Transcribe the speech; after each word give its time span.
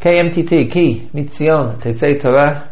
KMTT, 0.00 0.70
Ki, 0.70 1.10
Mitzion, 1.12 1.80
Tetzei 1.80 2.20
Torah. 2.20 2.70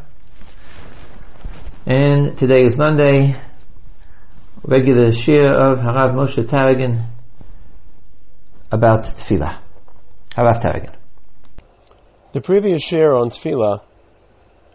And 1.85 2.39
today 2.39 2.63
is 2.63 2.79
Monday, 2.79 3.35
regular 4.63 5.11
shiur 5.11 5.51
of 5.51 5.79
Harav 5.79 6.15
Moshe 6.15 6.45
Taragin 6.45 7.05
about 8.71 9.07
Tefillah. 9.07 9.59
Harav 10.37 10.63
Taragin. 10.63 10.95
The 12.33 12.41
previous 12.41 12.89
shiur 12.89 13.21
on 13.21 13.31
Tefillah 13.31 13.83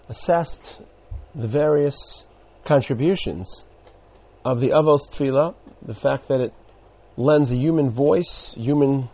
assessed 0.10 0.82
the 1.34 1.48
various 1.48 2.26
contributions 2.66 3.64
of 4.44 4.60
the 4.60 4.72
Avos 4.72 5.10
Tefillah, 5.10 5.56
the 5.82 5.94
fact 5.94 6.28
that 6.28 6.42
it 6.42 6.54
lends 7.16 7.50
a 7.50 7.56
human 7.56 7.90
voice, 7.90 8.54
human 8.58 9.08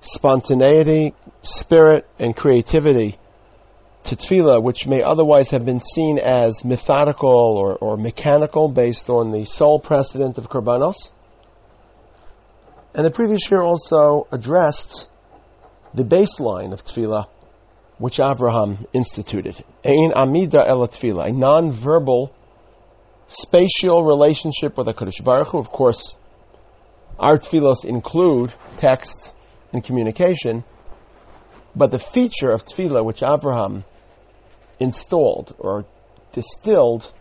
spontaneity, 0.00 1.14
spirit, 1.42 2.06
and 2.18 2.36
creativity 2.36 3.18
to 4.04 4.16
tefillah, 4.16 4.62
which 4.62 4.86
may 4.86 5.02
otherwise 5.02 5.50
have 5.50 5.64
been 5.64 5.80
seen 5.80 6.18
as 6.18 6.64
methodical 6.64 7.56
or, 7.58 7.76
or 7.76 7.96
mechanical 7.96 8.68
based 8.68 9.10
on 9.10 9.32
the 9.32 9.44
sole 9.44 9.80
precedent 9.80 10.38
of 10.38 10.48
korbanos. 10.48 11.10
And 12.94 13.04
the 13.04 13.10
previous 13.10 13.50
year 13.50 13.62
also 13.62 14.26
addressed 14.30 15.08
the 15.92 16.04
baseline 16.04 16.72
of 16.72 16.84
tefillah, 16.84 17.26
which 17.98 18.20
Abraham 18.20 18.86
instituted. 18.92 19.62
Ein 19.84 20.12
amida 20.14 20.64
el 20.66 20.86
tefillah, 20.86 21.28
a 21.28 21.32
non-verbal 21.32 22.32
spatial 23.26 24.04
relationship 24.04 24.78
with 24.78 24.86
HaKadosh 24.86 25.24
Baruch 25.24 25.48
Hu. 25.48 25.58
Of 25.58 25.70
course, 25.70 26.16
our 27.18 27.38
tefillos 27.38 27.84
include 27.84 28.54
text, 28.76 29.32
and 29.72 29.84
communication. 29.84 30.64
But 31.74 31.90
the 31.90 31.98
feature 31.98 32.50
of 32.50 32.64
tefillah 32.64 33.04
which 33.04 33.22
Abraham 33.22 33.84
installed 34.80 35.54
or 35.58 35.84
distilled 36.32 37.12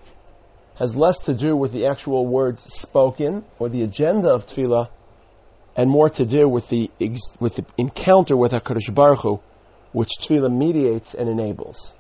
has 0.76 0.96
less 0.96 1.20
to 1.20 1.34
do 1.34 1.56
with 1.56 1.72
the 1.72 1.88
actual 1.88 2.26
words 2.26 2.62
spoken 2.62 3.44
or 3.60 3.70
the 3.70 3.84
agenda 3.84 4.30
of 4.30 4.46
tefillah, 4.46 4.90
and 5.76 5.90
more 5.90 6.10
to 6.10 6.26
do 6.26 6.48
with 6.48 6.68
the 6.70 6.90
with 7.40 7.56
the 7.56 7.66
encounter 7.78 8.36
with 8.38 8.52
Hakadosh 8.52 8.94
Baruch 8.94 9.22
Hu, 9.22 9.40
which 9.92 10.10
tefillah 10.22 10.52
mediates 10.52 11.14
and 11.14 11.30
enables. 11.30 11.94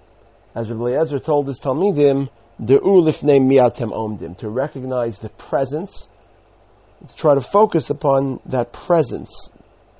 As 0.53 0.71
Rabbi 0.71 0.95
Eliezer 0.95 1.19
told 1.19 1.47
his 1.47 1.59
talmidim, 1.59 2.29
"De'u 2.63 3.03
lifnei 3.03 3.41
miatem 3.41 3.91
omdim," 3.91 4.37
to 4.37 4.49
recognize 4.49 5.19
the 5.19 5.29
presence, 5.29 6.07
to 7.05 7.15
try 7.15 7.35
to 7.35 7.41
focus 7.41 7.89
upon 7.89 8.39
that 8.45 8.71
presence, 8.71 9.49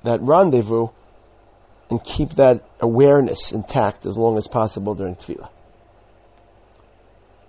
that 0.06 0.20
rendezvous 0.22 0.88
and 1.90 2.02
keep 2.02 2.34
that 2.36 2.64
awareness 2.80 3.52
intact 3.52 4.06
as 4.06 4.16
long 4.18 4.36
as 4.36 4.48
possible 4.48 4.94
during 4.94 5.14
tefillah. 5.14 5.48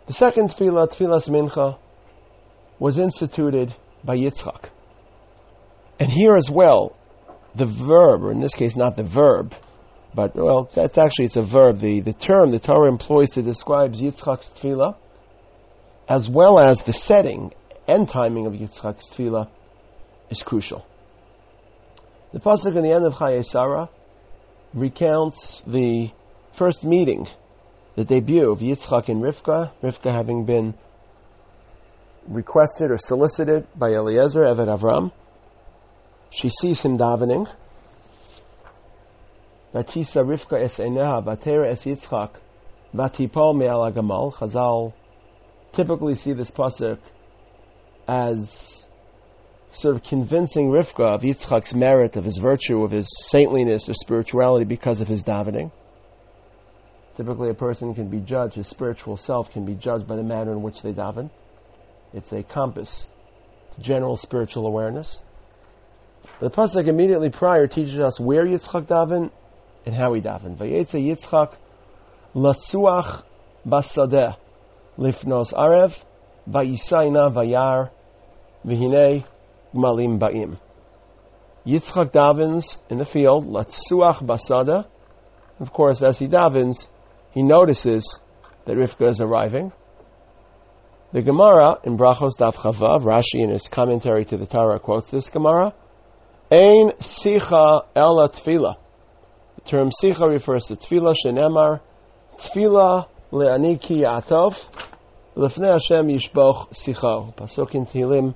The 0.07 0.13
second 0.13 0.49
tefillah, 0.49 0.89
tefillas 0.91 1.29
mincha, 1.29 1.77
was 2.79 2.97
instituted 2.97 3.73
by 4.03 4.17
Yitzchak. 4.17 4.69
And 5.99 6.11
here 6.11 6.35
as 6.35 6.49
well, 6.51 6.95
the 7.55 7.65
verb, 7.65 8.23
or 8.23 8.31
in 8.31 8.39
this 8.39 8.53
case 8.53 8.75
not 8.75 8.95
the 8.95 9.03
verb, 9.03 9.55
but 10.13 10.35
well, 10.35 10.69
that's 10.71 10.97
actually 10.97 11.25
it's 11.25 11.37
a 11.37 11.41
verb. 11.41 11.79
The 11.79 12.01
the 12.01 12.13
term 12.13 12.51
the 12.51 12.59
Torah 12.59 12.89
employs 12.89 13.31
to 13.31 13.41
describe 13.41 13.93
Yitzchak's 13.93 14.49
tefillah, 14.49 14.95
as 16.07 16.29
well 16.29 16.59
as 16.59 16.83
the 16.83 16.93
setting 16.93 17.53
and 17.87 18.07
timing 18.07 18.45
of 18.45 18.53
Yitzchak's 18.53 19.09
tefillah, 19.09 19.49
is 20.29 20.43
crucial. 20.43 20.85
The 22.33 22.39
pasuk 22.39 22.75
in 22.75 22.83
the 22.83 22.91
end 22.91 23.05
of 23.05 23.13
Chayei 23.15 23.43
Sarah 23.43 23.89
recounts 24.73 25.61
the 25.65 26.11
first 26.51 26.83
meeting, 26.83 27.25
the 27.95 28.03
debut 28.03 28.51
of 28.51 28.59
Yitzchak 28.59 29.07
and 29.07 29.23
Rivka, 29.23 29.71
Rivka 29.81 30.11
having 30.11 30.43
been 30.43 30.73
requested 32.27 32.91
or 32.91 32.97
solicited 32.97 33.65
by 33.75 33.91
Eliezer, 33.91 34.41
Eved 34.43 34.67
Avram. 34.67 35.11
She 36.29 36.49
sees 36.49 36.81
him 36.81 36.97
davening. 36.97 37.47
Batisa 39.73 40.25
Rivka 40.25 40.61
es 40.61 40.79
eneha, 40.79 41.23
batera 41.23 41.69
es 41.69 41.85
Yitzchak, 41.85 42.31
batipol 42.93 43.55
me'al. 43.55 44.31
Chazal 44.33 44.93
typically 45.71 46.15
see 46.15 46.33
this 46.33 46.51
pasuk 46.51 46.97
as 48.05 48.86
sort 49.77 49.95
of 49.95 50.01
convincing 50.01 50.69
Rivka 50.71 51.13
of 51.13 51.21
Yitzchak's 51.21 51.75
merit, 51.75 52.15
of 52.15 52.25
his 52.25 52.39
virtue, 52.39 52.83
of 52.83 52.89
his 52.89 53.07
saintliness, 53.29 53.87
of 53.87 53.95
spirituality 53.95 54.65
because 54.65 55.01
of 55.01 55.07
his 55.07 55.23
davening. 55.23 55.71
Typically, 57.15 57.49
a 57.49 57.53
person 57.53 57.93
can 57.93 58.09
be 58.09 58.19
judged, 58.19 58.55
his 58.55 58.67
spiritual 58.67 59.17
self 59.17 59.51
can 59.51 59.65
be 59.65 59.75
judged 59.75 60.07
by 60.07 60.15
the 60.15 60.23
manner 60.23 60.51
in 60.51 60.63
which 60.63 60.81
they 60.81 60.93
daven. 60.93 61.29
It's 62.11 62.31
a 62.33 62.41
compass 62.41 63.07
to 63.75 63.81
general 63.81 64.17
spiritual 64.17 64.65
awareness. 64.65 65.21
The 66.39 66.49
pasuk 66.49 66.87
immediately 66.87 67.29
prior 67.29 67.67
teaches 67.67 67.99
us 67.99 68.19
where 68.19 68.45
Yitzchak 68.45 68.87
daven 68.87 69.29
and 69.85 69.93
how 69.93 70.11
he 70.13 70.21
daven. 70.21 70.57
Vayetze 70.57 70.99
Yitzchak 70.99 71.53
lasuach 72.33 73.23
basadeh 73.65 74.35
lifnos 74.97 75.53
arev 75.53 76.03
vayisayna 76.49 77.31
vayar 77.31 77.91
v'hinei 78.65 79.23
Malim 79.73 80.19
Ba'im. 80.19 80.57
Yitzchak 81.65 82.11
davens 82.11 82.79
in 82.89 82.97
the 82.97 83.05
field, 83.05 83.45
Latsuach 83.45 84.21
Basada. 84.23 84.85
Of 85.59 85.73
course, 85.73 86.01
as 86.01 86.19
he 86.19 86.27
davens, 86.27 86.87
he 87.31 87.43
notices 87.43 88.19
that 88.65 88.77
Rivka 88.77 89.09
is 89.09 89.19
arriving. 89.19 89.71
The 91.13 91.21
Gemara 91.21 91.77
in 91.83 91.97
Brachos 91.97 92.37
Daf 92.37 92.55
Chavav, 92.55 93.01
Rashi 93.01 93.43
in 93.43 93.49
his 93.49 93.67
commentary 93.67 94.25
to 94.25 94.37
the 94.37 94.45
Torah 94.45 94.79
quotes 94.79 95.09
this 95.09 95.29
Gemara, 95.29 95.73
Ein 96.51 96.91
Sicha 96.99 97.85
Ela 97.95 98.29
Tfila. 98.29 98.75
The 99.55 99.61
term 99.61 99.89
Sicha 99.89 100.29
refers 100.29 100.65
to 100.65 100.75
Tfila 100.75 101.15
Shenemar, 101.15 101.79
Tfila 102.37 103.07
Le'aniki 103.31 104.01
Atov, 104.01 104.63
Lefnei 105.35 105.71
Hashem 105.71 106.07
Yishboch 106.07 106.71
Sicha. 106.71 107.33
Pasuk 107.35 107.75
in 107.75 107.85
Tehillim, 107.85 108.35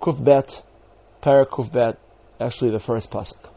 Kuf 0.00 0.22
Bet, 0.22 0.62
Parakuvbet, 1.22 1.96
actually 2.40 2.70
the 2.70 2.78
first 2.78 3.10
pasuk. 3.10 3.50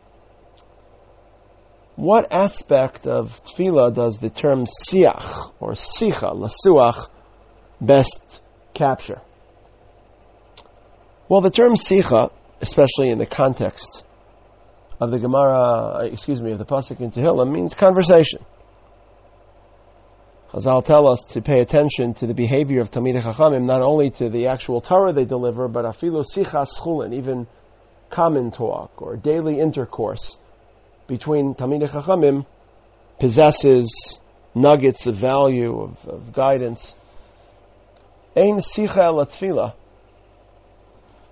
What 1.95 2.31
aspect 2.31 3.05
of 3.05 3.43
tefillah 3.43 3.93
does 3.93 4.17
the 4.17 4.29
term 4.29 4.65
siach 4.65 5.51
or 5.59 5.73
sicha, 5.73 6.33
lasuach, 6.33 7.07
best 7.79 8.41
capture? 8.73 9.21
Well, 11.29 11.41
the 11.41 11.49
term 11.49 11.73
sicha, 11.73 12.31
especially 12.61 13.09
in 13.09 13.17
the 13.17 13.25
context 13.25 14.03
of 14.99 15.11
the 15.11 15.19
Gemara, 15.19 15.99
uh, 15.99 15.99
excuse 16.11 16.41
me, 16.41 16.51
of 16.51 16.59
the 16.59 16.65
pasuk 16.65 16.99
in 16.99 17.11
Tehillim, 17.11 17.51
means 17.51 17.73
conversation. 17.73 18.43
Chazal 20.53 20.83
tell 20.83 21.07
us 21.07 21.21
to 21.29 21.41
pay 21.41 21.61
attention 21.61 22.13
to 22.15 22.27
the 22.27 22.33
behavior 22.33 22.81
of 22.81 22.91
Talmidei 22.91 23.21
Chachamim, 23.21 23.63
not 23.63 23.81
only 23.81 24.09
to 24.09 24.29
the 24.29 24.47
actual 24.47 24.81
Torah 24.81 25.13
they 25.13 25.23
deliver, 25.23 25.69
but 25.69 25.85
afilu 25.85 26.25
sichas 26.25 26.77
chulin, 26.77 27.13
even 27.13 27.47
common 28.09 28.51
talk 28.51 29.01
or 29.01 29.15
daily 29.15 29.61
intercourse 29.61 30.37
between 31.07 31.55
Talmidei 31.55 31.89
Chachamim 31.89 32.45
possesses 33.17 34.19
nuggets 34.53 35.07
of 35.07 35.15
value, 35.15 35.83
of, 35.83 36.05
of 36.05 36.33
guidance. 36.33 36.97
Ein 38.35 38.57
sicha 38.57 38.97
el 38.97 39.21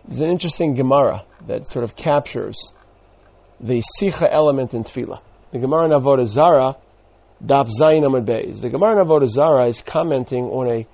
is 0.09 0.21
an 0.21 0.29
interesting 0.29 0.75
Gemara 0.75 1.25
that 1.47 1.67
sort 1.67 1.83
of 1.83 1.93
captures 1.93 2.71
the 3.59 3.83
sicha 3.99 4.29
element 4.31 4.73
in 4.73 4.85
tefillah. 4.85 5.19
The 5.51 5.59
Gemara 5.59 5.87
in 5.87 5.91
Avodah 5.91 6.25
Zarah 6.25 6.77
Daf 7.43 7.69
Beis. 7.69 8.59
The 8.59 8.69
Gemara 8.69 9.01
in 9.01 9.07
Avodah 9.07 9.27
Zarah 9.29 9.67
is 9.67 9.81
commenting 9.81 10.45
on 10.45 10.67
a 10.67 10.87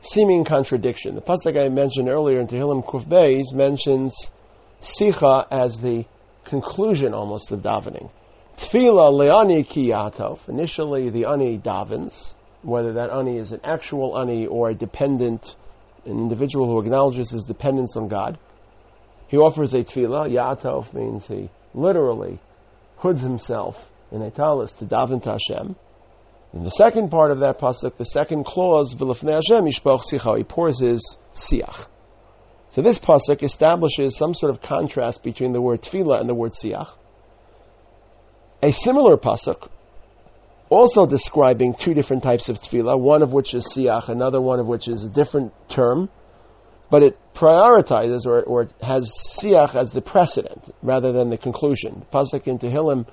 seeming 0.00 0.44
contradiction. 0.44 1.14
The 1.14 1.20
pasuk 1.20 1.62
I 1.62 1.68
mentioned 1.68 2.08
earlier 2.08 2.40
in 2.40 2.46
Tehillim 2.46 2.82
Kuf 2.82 3.04
Beis 3.04 3.52
mentions 3.52 4.30
Sicha 4.80 5.46
as 5.50 5.76
the 5.76 6.06
conclusion 6.44 7.12
almost 7.12 7.52
of 7.52 7.60
davening. 7.60 8.10
Tfila 8.56 9.12
le'ani 9.12 9.68
ki 9.68 9.90
yatov. 9.90 10.48
Initially, 10.48 11.10
the 11.10 11.26
ani 11.26 11.58
davens, 11.58 12.34
whether 12.62 12.94
that 12.94 13.10
ani 13.10 13.36
is 13.36 13.52
an 13.52 13.60
actual 13.62 14.18
ani 14.18 14.46
or 14.46 14.70
a 14.70 14.74
dependent, 14.74 15.54
an 16.06 16.12
individual 16.12 16.66
who 16.66 16.80
acknowledges 16.80 17.30
his 17.30 17.44
dependence 17.44 17.94
on 17.98 18.08
God. 18.08 18.38
He 19.28 19.36
offers 19.36 19.74
a 19.74 19.84
tefillah. 19.84 20.32
Yatov 20.32 20.94
means 20.94 21.26
he 21.26 21.50
literally 21.74 22.38
hoods 22.96 23.20
himself 23.20 23.90
in 24.10 24.22
a 24.22 24.30
talis 24.30 24.72
to 24.72 24.86
daven 24.86 25.22
to 25.24 25.32
Hashem. 25.32 25.76
In 26.52 26.64
the 26.64 26.70
second 26.70 27.10
part 27.10 27.30
of 27.30 27.40
that 27.40 27.60
pasuk, 27.60 27.96
the 27.96 28.04
second 28.04 28.44
clause, 28.44 28.94
"V'lefnei 28.94 29.34
Hashem 29.34 29.64
yishpoch 29.64 30.02
sicha," 30.02 30.36
he 30.36 30.44
pours 30.44 30.80
his 30.80 31.16
siach. 31.32 31.86
So 32.70 32.82
this 32.82 32.98
pasuk 32.98 33.42
establishes 33.42 34.16
some 34.16 34.34
sort 34.34 34.50
of 34.50 34.60
contrast 34.60 35.22
between 35.22 35.52
the 35.52 35.60
word 35.60 35.82
tefillah 35.82 36.20
and 36.20 36.28
the 36.28 36.34
word 36.34 36.52
siach. 36.52 36.88
A 38.62 38.72
similar 38.72 39.16
pasuk 39.16 39.68
also 40.70 41.06
describing 41.06 41.74
two 41.74 41.94
different 41.94 42.22
types 42.22 42.48
of 42.48 42.60
tefillah, 42.60 42.98
one 42.98 43.22
of 43.22 43.32
which 43.32 43.54
is 43.54 43.72
siach, 43.72 44.08
another 44.08 44.40
one 44.40 44.58
of 44.58 44.66
which 44.66 44.88
is 44.88 45.04
a 45.04 45.08
different 45.08 45.52
term, 45.68 46.08
but 46.90 47.02
it 47.04 47.16
prioritizes 47.34 48.26
or, 48.26 48.42
or 48.42 48.68
has 48.82 49.12
siach 49.12 49.76
as 49.76 49.92
the 49.92 50.00
precedent 50.00 50.74
rather 50.82 51.12
than 51.12 51.30
the 51.30 51.38
conclusion. 51.38 52.04
Pasuk 52.12 52.48
in 52.48 52.58
Tehillim, 52.58 53.06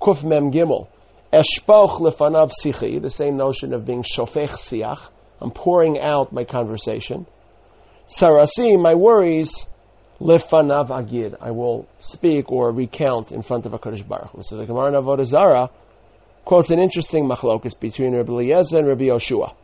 Kuf 0.00 0.22
Mem 0.24 0.50
Gimel, 0.52 0.88
Eshpoch 1.32 1.98
lefanav 1.98 2.52
sichi, 2.62 3.00
the 3.00 3.08
same 3.08 3.36
notion 3.36 3.72
of 3.72 3.86
being 3.86 4.02
shofech 4.02 4.50
siach. 4.50 5.08
I'm 5.40 5.50
pouring 5.50 5.98
out 5.98 6.30
my 6.32 6.44
conversation. 6.44 7.26
Sarasi, 8.04 8.80
my 8.80 8.94
worries, 8.94 9.66
lefanav 10.20 10.90
agid. 10.90 11.36
I 11.40 11.52
will 11.52 11.88
speak 11.98 12.52
or 12.52 12.70
recount 12.70 13.32
in 13.32 13.40
front 13.40 13.64
of 13.64 13.72
a 13.72 13.78
Kadosh 13.78 14.06
Baruch. 14.06 14.44
So 14.44 14.56
the 14.56 14.66
Gemara 14.66 14.88
in 14.88 14.94
Avodah 15.02 15.70
quotes 16.44 16.70
an 16.70 16.78
interesting 16.78 17.26
machlokus 17.26 17.78
between 17.80 18.14
Rabbi 18.14 18.32
Eliezer 18.32 18.78
and 18.78 18.88
Rabbi 18.88 19.04
Yoshua, 19.04 19.54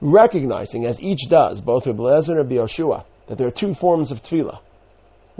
recognizing, 0.00 0.86
as 0.86 1.00
each 1.02 1.28
does, 1.28 1.60
both 1.60 1.86
Rabbi 1.86 2.02
Eliezer 2.02 2.38
and 2.38 2.50
Rabbi 2.50 2.62
Yoshua, 2.62 3.04
that 3.26 3.36
there 3.36 3.46
are 3.46 3.52
two 3.52 3.74
forms 3.74 4.10
of 4.10 4.22
tefillah. 4.22 4.60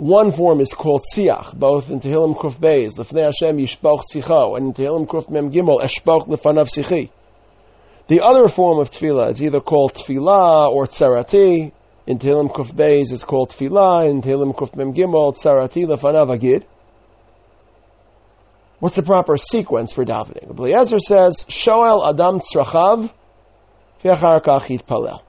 One 0.01 0.31
form 0.31 0.61
is 0.61 0.73
called 0.73 1.03
siach, 1.13 1.55
both 1.55 1.91
in 1.91 1.99
Tehillim 1.99 2.35
Kuf 2.35 2.57
Beis, 2.57 2.97
Lefnei 2.97 3.25
Hashem 3.25 3.57
Yishpoch 3.57 4.01
Sicho, 4.11 4.57
and 4.57 4.65
in 4.65 4.73
Tehillim 4.73 5.05
Kuf 5.05 5.29
Mem 5.29 5.51
Gimel, 5.51 5.79
Eshpoch 5.79 6.27
Lefanav 6.27 6.69
Sichi. 6.75 7.11
The 8.07 8.21
other 8.21 8.47
form 8.47 8.79
of 8.79 8.89
tefillah 8.89 9.31
is 9.33 9.43
either 9.43 9.59
called 9.59 9.93
tefillah 9.93 10.71
or 10.71 10.87
tzarati. 10.87 11.71
In 12.07 12.17
Tehillim 12.17 12.51
Kuf 12.51 12.73
Beis, 12.73 13.13
it's 13.13 13.23
called 13.23 13.51
tefillah. 13.51 14.09
In 14.09 14.23
Tehillim 14.23 14.55
Kuf 14.55 14.75
Mem 14.75 14.91
Gimel, 14.95 15.35
tzarati 15.35 15.85
Lefanav 15.85 16.33
Agid. 16.33 16.65
What's 18.79 18.95
the 18.95 19.03
proper 19.03 19.37
sequence 19.37 19.93
for 19.93 20.03
davening? 20.03 20.57
Eliezer 20.57 20.97
says, 20.97 21.45
Shoel 21.47 22.09
Adam 22.09 22.39
Tzrachav, 22.39 23.13
V'achar 24.03 24.41
Kachit 24.41 24.83
Palel. 24.87 25.21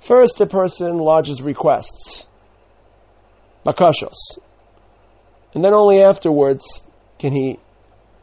First, 0.00 0.38
the 0.38 0.46
person 0.46 0.96
lodges 0.96 1.42
requests, 1.42 2.26
bakashos, 3.64 4.38
and 5.54 5.64
then 5.64 5.74
only 5.74 6.02
afterwards 6.02 6.84
can 7.18 7.32
he 7.32 7.58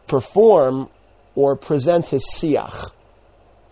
perform 0.07 0.89
or 1.35 1.55
present 1.55 2.07
his 2.07 2.25
siach. 2.25 2.89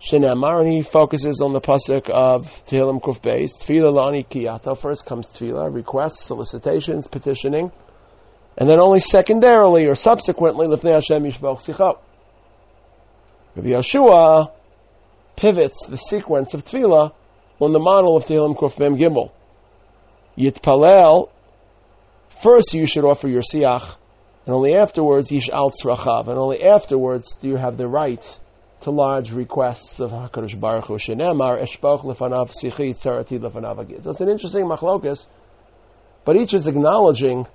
Shenamar, 0.00 0.60
and 0.60 0.72
he 0.72 0.82
focuses 0.82 1.40
on 1.42 1.52
the 1.52 1.60
pasuk 1.60 2.08
of 2.08 2.46
Tehillim 2.66 3.02
Kuf 3.02 3.20
Beis, 3.20 3.50
Lani 3.68 4.22
Kiyato. 4.22 4.78
First 4.78 5.04
comes 5.04 5.26
Tefillah, 5.26 5.74
requests, 5.74 6.24
solicitations, 6.24 7.08
petitioning 7.08 7.72
and 8.58 8.68
then 8.68 8.80
only 8.80 8.98
secondarily 8.98 9.86
or 9.86 9.94
subsequently 9.94 10.66
lifnei 10.66 10.92
Hashem 10.92 11.22
yishboch 11.22 11.62
sichot. 11.62 11.98
Rabbi 13.54 13.68
Yeshua 13.68 14.50
pivots 15.36 15.86
the 15.86 15.96
sequence 15.96 16.54
of 16.54 16.64
tefillah 16.64 17.12
on 17.60 17.72
the 17.72 17.78
model 17.78 18.16
of 18.16 18.26
Tehillim 18.26 18.56
Kuf 18.56 18.78
Mem 18.80 18.96
Gimel. 18.96 19.30
Yitpalel, 20.36 21.30
first 22.42 22.74
you 22.74 22.86
should 22.86 23.04
offer 23.04 23.28
your 23.28 23.42
siach, 23.42 23.96
and 24.46 24.54
only 24.54 24.74
afterwards 24.74 25.30
yish 25.30 25.48
al 25.50 25.70
tzrachav, 25.70 26.28
and 26.28 26.38
only 26.38 26.62
afterwards 26.62 27.36
do 27.36 27.48
you 27.48 27.56
have 27.56 27.76
the 27.76 27.86
right 27.86 28.40
to 28.80 28.90
lodge 28.90 29.32
requests 29.32 30.00
of 30.00 30.10
Hakadosh 30.10 30.58
Baruch 30.58 30.86
Hu 30.86 30.94
Shenemar 30.94 31.60
Lefanav 31.60 32.50
Sichi 32.50 32.90
Tzarati 32.90 33.38
Lefanav 33.38 33.80
Agid. 33.80 34.04
So 34.04 34.10
it's 34.10 34.20
an 34.20 34.28
interesting 34.28 34.64
machlokas, 34.64 35.26
but 36.24 36.36
each 36.36 36.54
is 36.54 36.66
acknowledging 36.66 37.46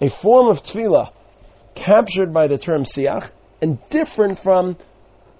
a 0.00 0.08
form 0.08 0.48
of 0.48 0.62
tefillah 0.62 1.12
captured 1.74 2.32
by 2.32 2.46
the 2.46 2.56
term 2.56 2.84
siach 2.84 3.30
and 3.60 3.78
different 3.90 4.38
from 4.38 4.76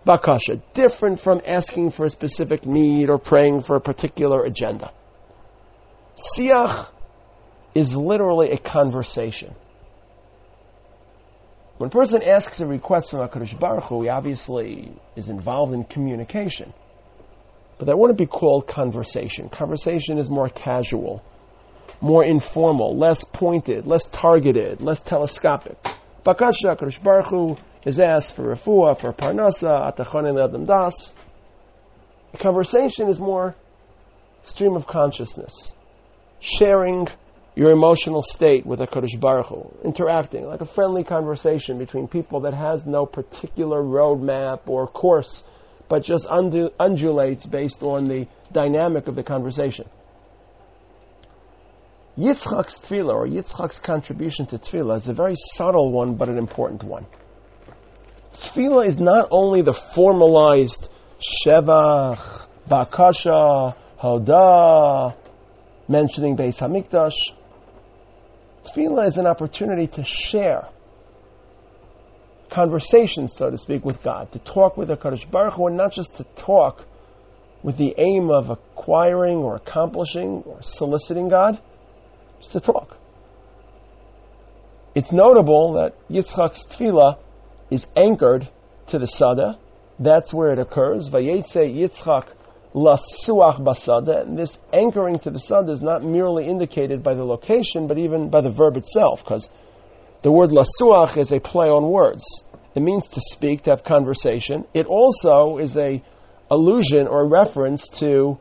bakasha, 0.06 0.60
different 0.74 1.18
from 1.18 1.40
asking 1.46 1.90
for 1.90 2.04
a 2.04 2.10
specific 2.10 2.66
need 2.66 3.08
or 3.08 3.18
praying 3.18 3.60
for 3.60 3.76
a 3.76 3.80
particular 3.80 4.44
agenda. 4.44 4.92
Siach 6.16 6.88
is 7.74 7.96
literally 7.96 8.50
a 8.50 8.58
conversation. 8.58 9.54
When 11.78 11.88
a 11.88 11.90
person 11.90 12.22
asks 12.22 12.60
a 12.60 12.66
request 12.66 13.10
from 13.10 13.26
HaKadosh 13.26 13.58
Baruch 13.58 13.84
Hu, 13.84 14.02
he 14.02 14.08
obviously 14.08 14.92
is 15.16 15.28
involved 15.28 15.72
in 15.72 15.84
communication. 15.84 16.72
But 17.78 17.86
that 17.86 17.98
wouldn't 17.98 18.18
be 18.18 18.26
called 18.26 18.66
conversation. 18.66 19.48
Conversation 19.48 20.18
is 20.18 20.28
more 20.28 20.50
casual 20.50 21.22
more 22.00 22.24
informal, 22.24 22.96
less 22.96 23.24
pointed, 23.24 23.86
less 23.86 24.06
targeted, 24.06 24.80
less 24.80 25.00
telescopic. 25.00 25.76
Bakasha 26.24 26.76
Kadosh 26.76 27.02
Baruch 27.02 27.26
Hu 27.26 27.56
is 27.84 27.98
asked 27.98 28.36
for 28.36 28.54
refuah, 28.54 28.98
for 28.98 29.12
parnasa, 29.12 29.94
atachane 29.94 30.32
le'adam 30.32 30.66
das. 30.66 31.12
The 32.32 32.38
conversation 32.38 33.08
is 33.08 33.18
more 33.18 33.54
stream 34.42 34.76
of 34.76 34.86
consciousness, 34.86 35.72
sharing 36.38 37.08
your 37.60 37.72
emotional 37.72 38.22
state 38.22 38.64
with 38.64 38.80
a 38.80 38.86
Kadosh 38.86 39.20
Baruch 39.20 39.48
Hu, 39.48 39.70
interacting 39.84 40.46
like 40.46 40.62
a 40.62 40.64
friendly 40.64 41.04
conversation 41.04 41.76
between 41.76 42.08
people 42.08 42.40
that 42.40 42.54
has 42.54 42.86
no 42.86 43.04
particular 43.04 43.82
roadmap 43.82 44.60
or 44.66 44.86
course, 44.86 45.44
but 45.86 46.02
just 46.02 46.26
undulates 46.26 47.44
based 47.44 47.82
on 47.82 48.08
the 48.08 48.26
dynamic 48.50 49.08
of 49.08 49.14
the 49.14 49.22
conversation. 49.22 49.86
Yitzchak's 52.16 52.78
tefillah, 52.78 53.12
or 53.12 53.26
Yitzchak's 53.26 53.78
contribution 53.78 54.46
to 54.46 54.56
tefillah, 54.56 54.96
is 54.96 55.08
a 55.08 55.12
very 55.12 55.34
subtle 55.36 55.92
one, 55.92 56.14
but 56.14 56.30
an 56.30 56.38
important 56.38 56.82
one. 56.82 57.04
Tefillah 58.32 58.86
is 58.86 58.98
not 58.98 59.28
only 59.30 59.60
the 59.60 59.74
formalized 59.74 60.88
shevach, 61.20 62.46
bakasha, 62.66 63.76
hoda, 64.00 65.14
mentioning 65.88 66.38
Beis 66.38 66.58
Hamikdash. 66.58 67.36
Tefillah 68.64 69.06
is 69.06 69.18
an 69.18 69.26
opportunity 69.26 69.86
to 69.88 70.04
share 70.04 70.68
conversations, 72.50 73.32
so 73.34 73.50
to 73.50 73.56
speak, 73.56 73.84
with 73.84 74.02
God, 74.02 74.32
to 74.32 74.38
talk 74.38 74.76
with 74.76 74.88
the 74.88 74.96
Kadosh 74.96 75.30
Baruch 75.30 75.54
Hu, 75.54 75.68
and 75.68 75.76
not 75.76 75.92
just 75.92 76.16
to 76.16 76.24
talk 76.36 76.84
with 77.62 77.76
the 77.76 77.94
aim 77.96 78.30
of 78.30 78.50
acquiring 78.50 79.36
or 79.36 79.56
accomplishing 79.56 80.42
or 80.46 80.62
soliciting 80.62 81.28
God, 81.28 81.60
just 82.40 82.52
to 82.52 82.60
talk. 82.60 82.96
It's 84.94 85.12
notable 85.12 85.74
that 85.74 85.94
Yitzchak's 86.08 86.66
tefillah 86.66 87.18
is 87.70 87.86
anchored 87.94 88.48
to 88.88 88.98
the 88.98 89.06
sada. 89.06 89.58
That's 89.98 90.34
where 90.34 90.52
it 90.52 90.58
occurs. 90.58 91.08
Vayetze 91.08 91.72
Yitzchak 91.72 92.26
lasuach 92.74 93.60
basada. 93.60 94.22
And 94.22 94.38
this 94.38 94.58
anchoring 94.72 95.18
to 95.20 95.30
the 95.30 95.38
sada 95.38 95.72
is 95.72 95.82
not 95.82 96.04
merely 96.04 96.46
indicated 96.46 97.02
by 97.02 97.14
the 97.14 97.24
location, 97.24 97.86
but 97.86 97.98
even 97.98 98.30
by 98.30 98.40
the 98.40 98.50
verb 98.50 98.76
itself, 98.76 99.24
because 99.24 99.48
the 100.22 100.30
word 100.30 100.50
lasuach 100.50 101.16
is 101.16 101.32
a 101.32 101.40
play 101.40 101.68
on 101.68 101.90
words. 101.90 102.44
It 102.74 102.82
means 102.82 103.08
to 103.08 103.20
speak, 103.20 103.62
to 103.62 103.70
have 103.70 103.82
conversation. 103.82 104.64
It 104.74 104.86
also 104.86 105.58
is 105.58 105.76
a 105.76 106.02
allusion 106.50 107.06
or 107.06 107.28
reference 107.28 107.88
to 108.00 108.38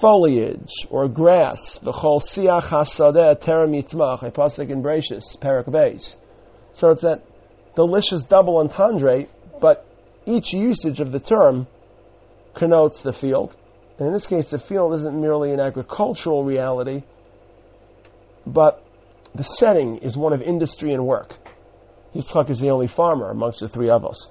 foliage 0.00 0.86
or 0.90 1.08
grass, 1.08 1.78
v'chol 1.78 2.20
siach 2.20 2.64
hasadeh 2.64 3.40
terem 3.40 3.74
yitzmach, 3.74 4.22
a 4.22 4.30
pasuk 4.30 4.70
in 4.70 4.82
Bereshis, 4.82 5.40
Perak 5.40 5.66
Beis. 5.66 6.16
So 6.74 6.90
it's 6.90 7.02
that 7.02 7.22
delicious 7.74 8.22
double 8.24 8.58
entendre, 8.58 9.26
but 9.60 9.86
each 10.26 10.52
usage 10.52 11.00
of 11.00 11.12
the 11.12 11.20
term 11.20 11.66
connotes 12.56 13.02
the 13.02 13.12
field. 13.12 13.56
And 13.98 14.08
in 14.08 14.12
this 14.12 14.26
case, 14.26 14.50
the 14.50 14.58
field 14.58 14.94
isn't 14.94 15.20
merely 15.20 15.52
an 15.52 15.60
agricultural 15.60 16.42
reality, 16.42 17.04
but 18.44 18.84
the 19.34 19.44
setting 19.44 19.98
is 19.98 20.16
one 20.16 20.32
of 20.32 20.42
industry 20.42 20.92
and 20.92 21.06
work. 21.06 21.34
Yitzchak 22.14 22.50
is 22.50 22.58
the 22.58 22.70
only 22.70 22.88
farmer 22.88 23.30
amongst 23.30 23.60
the 23.60 23.68
three 23.68 23.90
of 23.90 24.04
us. 24.04 24.28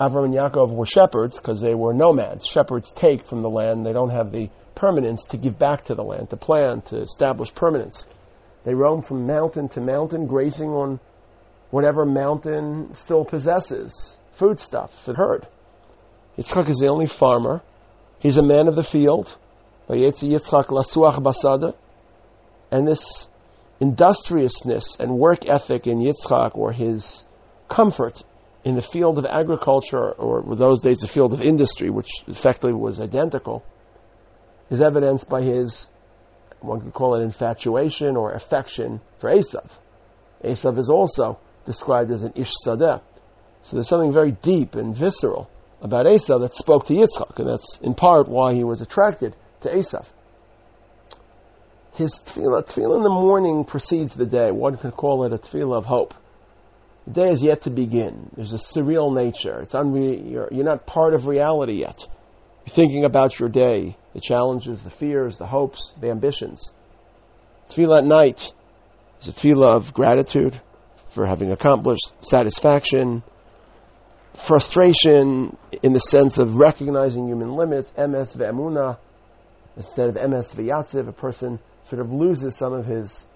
Avram 0.00 0.24
and 0.26 0.34
Yaakov 0.34 0.70
were 0.72 0.86
shepherds 0.86 1.38
because 1.38 1.60
they 1.60 1.74
were 1.74 1.92
nomads. 1.92 2.46
Shepherds 2.46 2.92
take 2.92 3.26
from 3.26 3.42
the 3.42 3.50
land. 3.50 3.84
They 3.84 3.92
don't 3.92 4.10
have 4.10 4.30
the 4.30 4.48
permanence 4.74 5.26
to 5.26 5.36
give 5.36 5.58
back 5.58 5.86
to 5.86 5.94
the 5.94 6.04
land, 6.04 6.30
to 6.30 6.36
plan, 6.36 6.82
to 6.82 7.00
establish 7.00 7.54
permanence. 7.54 8.06
They 8.64 8.74
roam 8.74 9.02
from 9.02 9.26
mountain 9.26 9.68
to 9.70 9.80
mountain, 9.80 10.26
grazing 10.26 10.70
on 10.70 11.00
whatever 11.70 12.04
mountain 12.04 12.94
still 12.94 13.24
possesses 13.24 14.18
foodstuffs, 14.36 15.08
and 15.08 15.16
herd. 15.16 15.46
Yitzchak 16.38 16.68
is 16.68 16.78
the 16.78 16.88
only 16.88 17.06
farmer. 17.06 17.62
He's 18.18 18.36
a 18.36 18.42
man 18.42 18.68
of 18.68 18.74
the 18.74 18.82
field. 18.82 19.36
Basada. 19.88 21.74
And 22.70 22.86
this 22.86 23.28
industriousness 23.80 24.96
and 24.98 25.18
work 25.18 25.48
ethic 25.48 25.86
in 25.86 25.98
Yitzchak, 25.98 26.56
or 26.56 26.72
his 26.72 27.24
comfort 27.68 28.22
in 28.64 28.74
the 28.74 28.82
field 28.82 29.18
of 29.18 29.24
agriculture, 29.24 30.10
or 30.10 30.56
those 30.56 30.80
days 30.80 30.98
the 30.98 31.06
field 31.06 31.32
of 31.32 31.40
industry, 31.40 31.88
which 31.88 32.10
effectively 32.26 32.74
was 32.74 33.00
identical, 33.00 33.64
is 34.70 34.82
evidenced 34.82 35.28
by 35.28 35.42
his, 35.42 35.88
one 36.60 36.80
could 36.80 36.92
call 36.92 37.14
it 37.14 37.22
infatuation 37.22 38.16
or 38.16 38.32
affection 38.32 39.00
for 39.18 39.30
Esav. 39.30 39.70
Esav 40.44 40.78
is 40.78 40.90
also 40.90 41.38
described 41.64 42.10
as 42.10 42.22
an 42.22 42.32
ish 42.34 42.52
sadeh, 42.66 43.00
So 43.62 43.76
there's 43.76 43.88
something 43.88 44.12
very 44.12 44.32
deep 44.32 44.74
and 44.74 44.94
visceral 44.94 45.48
about 45.80 46.06
Esav 46.06 46.40
that 46.40 46.54
spoke 46.54 46.86
to 46.86 46.94
Yitzchak, 46.94 47.38
and 47.38 47.48
that's 47.48 47.78
in 47.82 47.94
part 47.94 48.28
why 48.28 48.54
he 48.54 48.64
was 48.64 48.80
attracted 48.80 49.36
to 49.60 49.70
Esav. 49.70 50.06
His 51.94 52.20
tefillah, 52.24 52.66
tefillah 52.66 52.98
in 52.98 53.02
the 53.02 53.10
morning 53.10 53.64
precedes 53.64 54.14
the 54.14 54.26
day. 54.26 54.50
One 54.50 54.76
could 54.76 54.92
call 54.92 55.24
it 55.24 55.32
a 55.32 55.38
tefillah 55.38 55.78
of 55.78 55.86
hope. 55.86 56.14
The 57.06 57.12
day 57.12 57.30
is 57.30 57.42
yet 57.42 57.62
to 57.62 57.70
begin. 57.70 58.30
There's 58.34 58.52
a 58.52 58.58
surreal 58.58 59.14
nature. 59.14 59.60
It's 59.60 59.74
unre- 59.74 60.30
you're, 60.30 60.48
you're 60.50 60.64
not 60.64 60.86
part 60.86 61.14
of 61.14 61.26
reality 61.26 61.80
yet. 61.80 62.06
You're 62.66 62.74
thinking 62.74 63.04
about 63.04 63.38
your 63.38 63.48
day, 63.48 63.96
the 64.12 64.20
challenges, 64.20 64.82
the 64.82 64.90
fears, 64.90 65.36
the 65.36 65.46
hopes, 65.46 65.92
the 66.00 66.10
ambitions. 66.10 66.72
Tefillah 67.70 67.98
at 67.98 68.04
night 68.04 68.52
is 69.20 69.28
a 69.28 69.32
tefillah 69.32 69.76
of 69.76 69.94
gratitude 69.94 70.60
for 71.10 71.26
having 71.26 71.52
accomplished 71.52 72.12
satisfaction, 72.20 73.22
frustration 74.36 75.56
in 75.82 75.92
the 75.92 75.98
sense 75.98 76.38
of 76.38 76.56
recognizing 76.56 77.26
human 77.26 77.54
limits, 77.54 77.92
emes 77.96 78.36
ve'emuna, 78.36 78.98
instead 79.76 80.08
of 80.08 80.16
emes 80.16 80.54
ve'yatziv, 80.54 81.08
a 81.08 81.12
person 81.12 81.58
sort 81.84 82.00
of 82.00 82.12
loses 82.12 82.56
some 82.56 82.72
of 82.72 82.86
his 82.86 83.26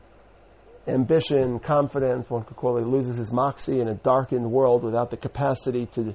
ambition, 0.86 1.58
confidence, 1.58 2.28
one 2.28 2.44
could 2.44 2.56
call 2.56 2.78
it, 2.78 2.86
loses 2.86 3.16
his 3.16 3.32
moxie 3.32 3.80
in 3.80 3.88
a 3.88 3.94
darkened 3.94 4.50
world 4.50 4.82
without 4.82 5.10
the 5.10 5.16
capacity 5.16 5.86
to 5.86 6.14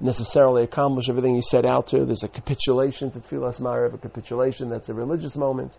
necessarily 0.00 0.62
accomplish 0.62 1.08
everything 1.08 1.34
he 1.34 1.42
set 1.42 1.64
out 1.64 1.88
to. 1.88 2.04
There's 2.04 2.22
a 2.22 2.28
capitulation 2.28 3.10
to 3.12 3.20
Tfilas 3.20 3.60
Mariv, 3.60 3.94
a 3.94 3.98
capitulation 3.98 4.68
that's 4.68 4.88
a 4.88 4.94
religious 4.94 5.36
moment. 5.36 5.76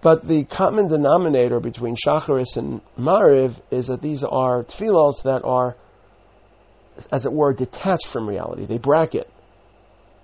But 0.00 0.26
the 0.26 0.44
common 0.44 0.88
denominator 0.88 1.60
between 1.60 1.94
Shacharis 1.94 2.56
and 2.56 2.80
Mariv 2.98 3.54
is 3.70 3.86
that 3.86 4.02
these 4.02 4.24
are 4.24 4.64
tefillos 4.64 5.22
that 5.24 5.44
are, 5.44 5.76
as 7.10 7.26
it 7.26 7.32
were, 7.32 7.52
detached 7.52 8.08
from 8.08 8.28
reality. 8.28 8.66
They 8.66 8.78
bracket. 8.78 9.30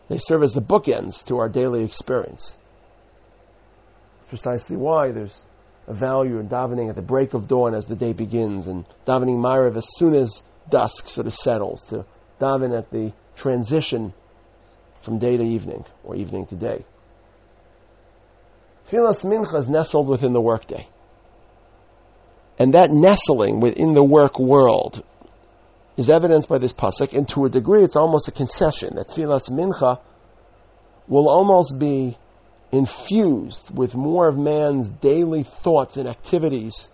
They 0.09 0.19
serve 0.19 0.43
as 0.43 0.55
the 0.55 0.63
bookends 0.63 1.27
to 1.27 1.39
our 1.39 1.49
daily 1.49 1.85
experience. 1.85 2.57
It's 4.19 4.27
precisely 4.29 4.77
why 4.77 5.13
there's 5.13 5.43
a 5.87 5.95
value 5.95 6.39
in 6.39 6.49
davening 6.49 6.89
at 6.89 6.97
the 6.97 7.03
break 7.03 7.35
of 7.35 7.49
dawn 7.49 7.75
as 7.75 7.87
the 7.87 7.97
day 7.97 8.13
begins, 8.13 8.67
and 8.67 8.85
davening 9.07 9.39
Mariv 9.39 9.77
as 9.77 9.87
soon 9.97 10.15
as 10.15 10.43
dusk 10.69 11.09
sort 11.09 11.27
of 11.27 11.35
settles, 11.35 11.89
to 11.89 12.05
daven 12.41 12.77
at 12.77 12.91
the 12.91 13.13
transition 13.37 14.13
from 15.01 15.19
day 15.19 15.37
to 15.37 15.43
evening, 15.43 15.85
or 16.05 16.17
evening 16.17 16.47
to 16.47 16.57
day. 16.57 16.85
Tfilas 18.89 19.25
Mincha 19.25 19.59
is 19.59 19.69
nestled 19.69 20.09
within 20.09 20.33
the 20.33 20.41
workday. 20.41 20.89
And 22.59 22.75
that 22.75 22.91
nestling 22.91 23.61
within 23.61 23.93
the 23.93 24.03
work 24.03 24.39
world 24.39 25.05
is 25.99 26.09
evidenced 26.09 26.49
by 26.49 26.59
this 26.59 26.73
pasuk, 26.73 27.13
and 27.13 27.29
to 27.29 27.45
a 27.45 27.51
degree, 27.51 27.83
it's 27.83 27.97
almost 27.97 28.29
a 28.29 28.33
concession 28.33 28.95
that 28.95 29.09
Tfilas 29.09 29.51
Mincha 29.51 29.99
will 31.09 31.29
almost 31.29 31.77
be 31.77 32.17
infused 32.71 33.77
with 33.77 33.97
more 33.97 34.29
of 34.29 34.39
man's 34.39 34.89
daily 34.89 35.43
thoughts 35.43 35.97
and 35.97 36.09
activities 36.09 36.89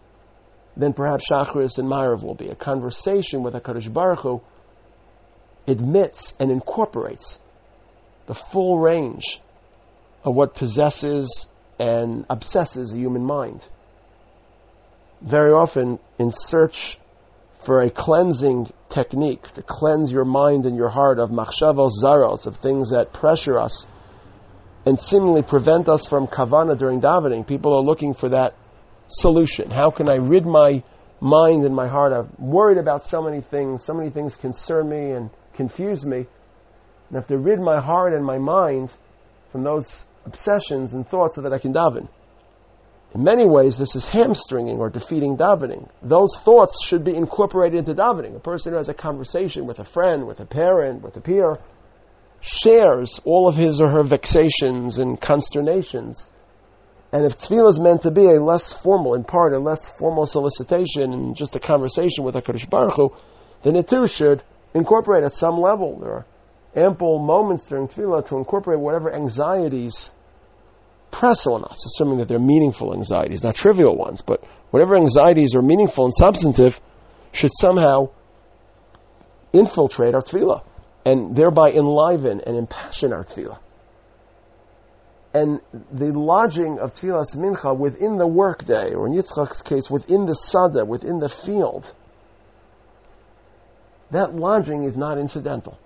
than 0.75 0.94
perhaps 0.94 1.28
Shacharis 1.30 1.76
and 1.78 1.87
Ma'ariv 1.87 2.25
will 2.25 2.34
be. 2.34 2.49
A 2.49 2.54
conversation 2.54 3.42
with 3.42 3.52
HaKadosh 3.52 3.92
Baruch 3.92 4.20
Hu 4.20 4.40
admits 5.66 6.32
and 6.40 6.50
incorporates 6.50 7.38
the 8.26 8.34
full 8.34 8.78
range 8.78 9.38
of 10.25 10.34
what 10.34 10.54
possesses 10.54 11.46
and 11.78 12.25
obsesses 12.30 12.94
a 12.94 12.96
human 12.96 13.25
mind. 13.25 13.68
Very 15.20 15.52
often, 15.52 15.99
in 16.18 16.30
search 16.30 16.99
for 17.64 17.80
a 17.80 17.90
cleansing 17.90 18.71
technique 18.88 19.42
to 19.52 19.62
cleanse 19.62 20.12
your 20.12 20.25
mind 20.25 20.66
and 20.66 20.76
your 20.76 20.88
heart 20.88 21.18
of 21.18 21.30
machshavos 21.30 21.90
zaros, 22.02 22.47
of 22.47 22.56
things 22.56 22.90
that 22.90 23.12
pressure 23.12 23.59
us 23.59 23.87
and 24.87 25.00
seemingly 25.00 25.42
prevent 25.42 25.88
us 25.88 26.06
from 26.06 26.26
kavana 26.26 26.78
during 26.78 27.00
davening, 27.00 27.47
people 27.47 27.75
are 27.75 27.83
looking 27.83 28.12
for 28.12 28.28
that 28.28 28.54
solution. 29.09 29.71
How 29.71 29.90
can 29.90 30.11
I 30.11 30.16
rid 30.16 30.44
my 30.44 30.83
mind 31.21 31.64
and 31.64 31.75
my 31.75 31.88
heart? 31.88 32.12
I'm 32.12 32.30
worried 32.38 32.78
about 32.78 33.04
so 33.04 33.23
many 33.23 33.40
things. 33.40 33.85
So 33.85 33.94
many 33.94 34.11
things 34.11 34.37
concern 34.37 34.88
me 34.88 35.12
and 35.12 35.30
confuse 35.54 36.04
me. 36.04 36.18
And 36.18 36.26
I 37.12 37.16
have 37.16 37.26
to 37.28 37.38
rid 37.38 37.61
my 37.61 37.80
heart 37.80 38.12
and 38.12 38.25
my 38.25 38.38
mind 38.38 38.92
from 39.52 39.62
those 39.62 40.04
obsessions 40.26 40.94
and 40.94 41.06
thoughts 41.06 41.37
so 41.37 41.42
that 41.42 41.52
I 41.52 41.59
can 41.59 41.73
daven. 41.73 42.09
In 43.14 43.23
many 43.23 43.47
ways, 43.47 43.76
this 43.76 43.94
is 43.94 44.04
hamstringing 44.04 44.78
or 44.78 44.90
defeating 44.90 45.37
davening. 45.37 45.88
Those 46.02 46.37
thoughts 46.37 46.85
should 46.85 47.04
be 47.04 47.14
incorporated 47.14 47.78
into 47.78 47.94
davening. 47.94 48.35
A 48.35 48.40
person 48.40 48.73
who 48.73 48.78
has 48.78 48.88
a 48.88 48.94
conversation 48.94 49.66
with 49.66 49.78
a 49.78 49.85
friend, 49.85 50.26
with 50.26 50.40
a 50.40 50.44
parent, 50.44 51.02
with 51.02 51.16
a 51.16 51.21
peer, 51.21 51.59
shares 52.40 53.21
all 53.25 53.47
of 53.47 53.54
his 53.54 53.80
or 53.80 53.88
her 53.88 54.02
vexations 54.02 54.99
and 54.99 55.21
consternations. 55.21 56.28
And 57.12 57.25
if 57.25 57.38
tefillah 57.38 57.68
is 57.68 57.80
meant 57.80 58.02
to 58.02 58.11
be 58.11 58.26
a 58.26 58.42
less 58.42 58.73
formal, 58.73 59.14
in 59.14 59.23
part, 59.23 59.52
a 59.52 59.61
less 59.61 59.88
formal 59.88 60.26
solicitation 60.26 61.12
and 61.12 61.37
just 61.37 61.54
a 61.54 61.61
conversation 61.61 62.25
with 62.25 62.35
a 62.35 62.42
Kadosh 62.42 62.68
Baruch 62.68 62.94
Hu, 62.94 63.11
then 63.62 63.76
it 63.76 63.87
too 63.87 64.09
should 64.09 64.42
incorporate 64.75 65.23
at 65.23 65.33
some 65.33 65.61
level. 65.61 66.00
There 66.00 66.11
are 66.11 66.26
ample 66.75 67.21
moments 67.21 67.68
during 67.68 67.87
tefillah 67.87 68.26
to 68.26 68.38
incorporate 68.38 68.80
whatever 68.80 69.14
anxieties 69.14 70.11
press 71.14 71.47
on 71.47 71.64
us, 71.64 71.87
assuming 71.87 72.18
that 72.18 72.28
they're 72.28 72.40
meaningful 72.40 72.92
anxieties, 72.92 73.44
not 73.44 73.54
trivial 73.54 73.97
ones, 73.97 74.21
but 74.23 74.42
whatever 74.71 74.97
anxieties 74.97 75.54
are 75.54 75.62
meaningful 75.62 76.04
and 76.04 76.14
substantive 76.14 76.80
should 77.30 77.52
somehow 77.54 78.09
infiltrate 79.52 80.14
our 80.14 80.23
tefillah 80.23 80.62
and 81.06 81.37
thereby 81.37 81.71
enliven 81.71 82.40
and 82.44 82.56
impassion 82.56 83.12
our 83.12 83.23
tefillah. 83.23 83.59
And 85.33 85.61
the 85.92 86.12
lodging 86.12 86.78
of 86.80 86.92
tefillas 86.92 87.37
mincha 87.37 87.76
within 87.76 88.16
the 88.16 88.26
workday, 88.26 88.94
or 88.94 89.06
in 89.06 89.14
Yitzchak's 89.14 89.62
case, 89.62 89.88
within 89.88 90.26
the 90.26 90.35
sada, 90.35 90.85
within 90.85 91.21
the 91.21 91.28
field, 91.28 91.92
that 94.11 94.35
lodging 94.35 94.83
is 94.83 94.97
not 94.97 95.18
incidental. 95.18 95.78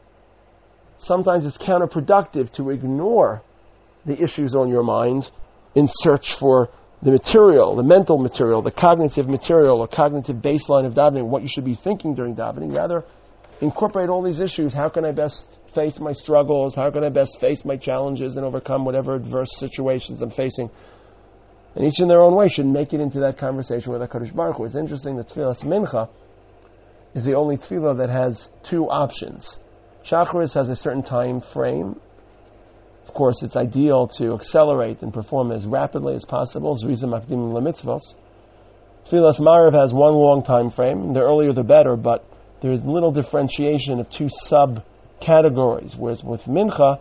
Sometimes 0.96 1.44
it's 1.44 1.58
counterproductive 1.58 2.50
to 2.52 2.70
ignore 2.70 3.42
the 4.04 4.20
issues 4.22 4.54
on 4.54 4.68
your 4.68 4.82
mind 4.82 5.30
in 5.74 5.86
search 5.86 6.34
for 6.34 6.70
the 7.02 7.10
material, 7.10 7.76
the 7.76 7.82
mental 7.82 8.18
material, 8.18 8.62
the 8.62 8.70
cognitive 8.70 9.28
material, 9.28 9.78
or 9.80 9.88
cognitive 9.88 10.36
baseline 10.36 10.84
of 10.84 10.94
davening, 10.94 11.28
what 11.28 11.42
you 11.42 11.48
should 11.48 11.64
be 11.64 11.74
thinking 11.74 12.14
during 12.14 12.34
davening. 12.34 12.76
Rather, 12.76 13.04
incorporate 13.60 14.08
all 14.08 14.22
these 14.22 14.40
issues. 14.40 14.72
How 14.72 14.88
can 14.88 15.04
I 15.04 15.12
best 15.12 15.58
face 15.74 16.00
my 16.00 16.12
struggles? 16.12 16.74
How 16.74 16.90
can 16.90 17.04
I 17.04 17.08
best 17.08 17.40
face 17.40 17.64
my 17.64 17.76
challenges 17.76 18.36
and 18.36 18.44
overcome 18.44 18.84
whatever 18.84 19.14
adverse 19.14 19.56
situations 19.56 20.22
I'm 20.22 20.30
facing? 20.30 20.70
And 21.76 21.86
each 21.86 22.00
in 22.00 22.08
their 22.08 22.20
own 22.20 22.34
way 22.34 22.48
should 22.48 22.66
make 22.66 22.92
it 22.92 23.00
into 23.00 23.20
that 23.20 23.38
conversation 23.38 23.92
with 23.92 24.02
HaKadosh 24.02 24.34
Baruch 24.34 24.56
Hu. 24.56 24.64
It's 24.64 24.74
interesting 24.74 25.16
that 25.16 25.28
Tfilas 25.28 25.62
Mincha 25.62 26.08
is 27.14 27.24
the 27.24 27.34
only 27.34 27.56
tefillah 27.56 27.98
that 27.98 28.10
has 28.10 28.48
two 28.64 28.88
options. 28.88 29.58
Shacharis 30.02 30.54
has 30.54 30.68
a 30.68 30.76
certain 30.76 31.02
time 31.02 31.40
frame. 31.40 32.00
Of 33.08 33.14
course, 33.14 33.42
it's 33.42 33.56
ideal 33.56 34.06
to 34.18 34.34
accelerate 34.34 35.00
and 35.00 35.14
perform 35.14 35.50
as 35.50 35.64
rapidly 35.64 36.14
as 36.14 36.26
possible. 36.26 36.76
Zriza 36.76 37.04
Makdim 37.04 37.52
Lemitzvos. 37.54 38.14
Tfilas 39.06 39.40
Mariv 39.40 39.72
has 39.72 39.94
one 39.94 40.12
long 40.12 40.42
time 40.42 40.68
frame. 40.68 41.14
The 41.14 41.22
earlier 41.22 41.52
the 41.52 41.62
better, 41.62 41.96
but 41.96 42.22
there's 42.60 42.84
little 42.84 43.10
differentiation 43.10 43.98
of 43.98 44.10
two 44.10 44.28
sub 44.28 44.84
categories. 45.20 45.96
Whereas 45.96 46.22
with 46.22 46.44
Mincha, 46.44 47.00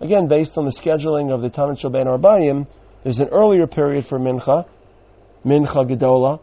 again, 0.00 0.28
based 0.28 0.56
on 0.56 0.64
the 0.64 0.70
scheduling 0.70 1.34
of 1.34 1.42
the 1.42 1.50
Talmud 1.50 1.76
Shalbein 1.76 2.06
Arbayim, 2.06 2.68
there's 3.02 3.18
an 3.18 3.28
earlier 3.28 3.66
period 3.66 4.06
for 4.06 4.20
Mincha, 4.20 4.64
Mincha 5.44 5.90
Gedola, 5.90 6.38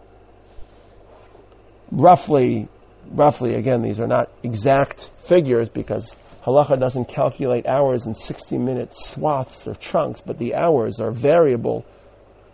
roughly 1.89 2.67
roughly, 3.11 3.55
again, 3.55 3.81
these 3.81 3.99
are 3.99 4.07
not 4.07 4.29
exact 4.43 5.11
figures 5.17 5.69
because 5.69 6.15
halacha 6.45 6.79
doesn't 6.79 7.07
calculate 7.07 7.67
hours 7.67 8.05
in 8.05 8.13
60 8.13 8.57
minute 8.57 8.93
swaths 8.93 9.67
or 9.67 9.73
chunks, 9.75 10.21
but 10.21 10.37
the 10.37 10.55
hours 10.55 10.99
are 10.99 11.11
variable 11.11 11.85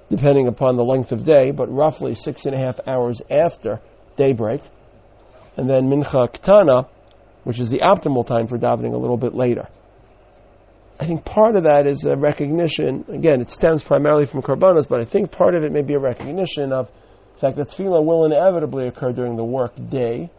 depending 0.10 0.48
upon 0.48 0.78
the 0.78 0.84
length 0.84 1.12
of 1.12 1.24
day, 1.24 1.52
but 1.52 1.72
roughly 1.72 2.14
six 2.14 2.46
and 2.46 2.56
a 2.56 2.58
half 2.58 2.80
hours 2.88 3.22
after 3.30 3.82
daybreak. 4.16 4.62
And 5.58 5.70
then 5.70 5.90
mincha 5.90 6.30
ktana, 6.32 6.88
which 7.44 7.60
is 7.60 7.70
the 7.70 7.80
optimal 7.80 8.26
time 8.26 8.48
for 8.48 8.58
davening 8.58 8.94
a 8.94 8.98
little 8.98 9.18
bit 9.18 9.34
later. 9.34 9.68
I 11.00 11.06
think 11.06 11.26
part 11.26 11.56
of 11.56 11.64
that 11.64 11.88
is 11.88 12.06
a 12.06 12.16
recognition, 12.16 13.06
again, 13.10 13.42
it 13.42 13.50
stems 13.50 13.84
primarily 13.84 14.26
from 14.26 14.42
korbanos, 14.42 14.88
but 14.88 15.02
I 15.02 15.06
think 15.06 15.32
part 15.32 15.56
of 15.56 15.64
it 15.64 15.72
may 15.72 15.82
be 15.82 15.94
a 15.94 16.00
recognition 16.00 16.72
of 16.72 16.90
the 17.34 17.40
fact 17.40 17.58
that 17.58 17.68
tefillah 17.68 18.04
will 18.04 18.26
inevitably 18.26 18.88
occur 18.88 19.12
during 19.12 19.36
the 19.36 19.44
work 19.44 19.74
day, 19.90 20.30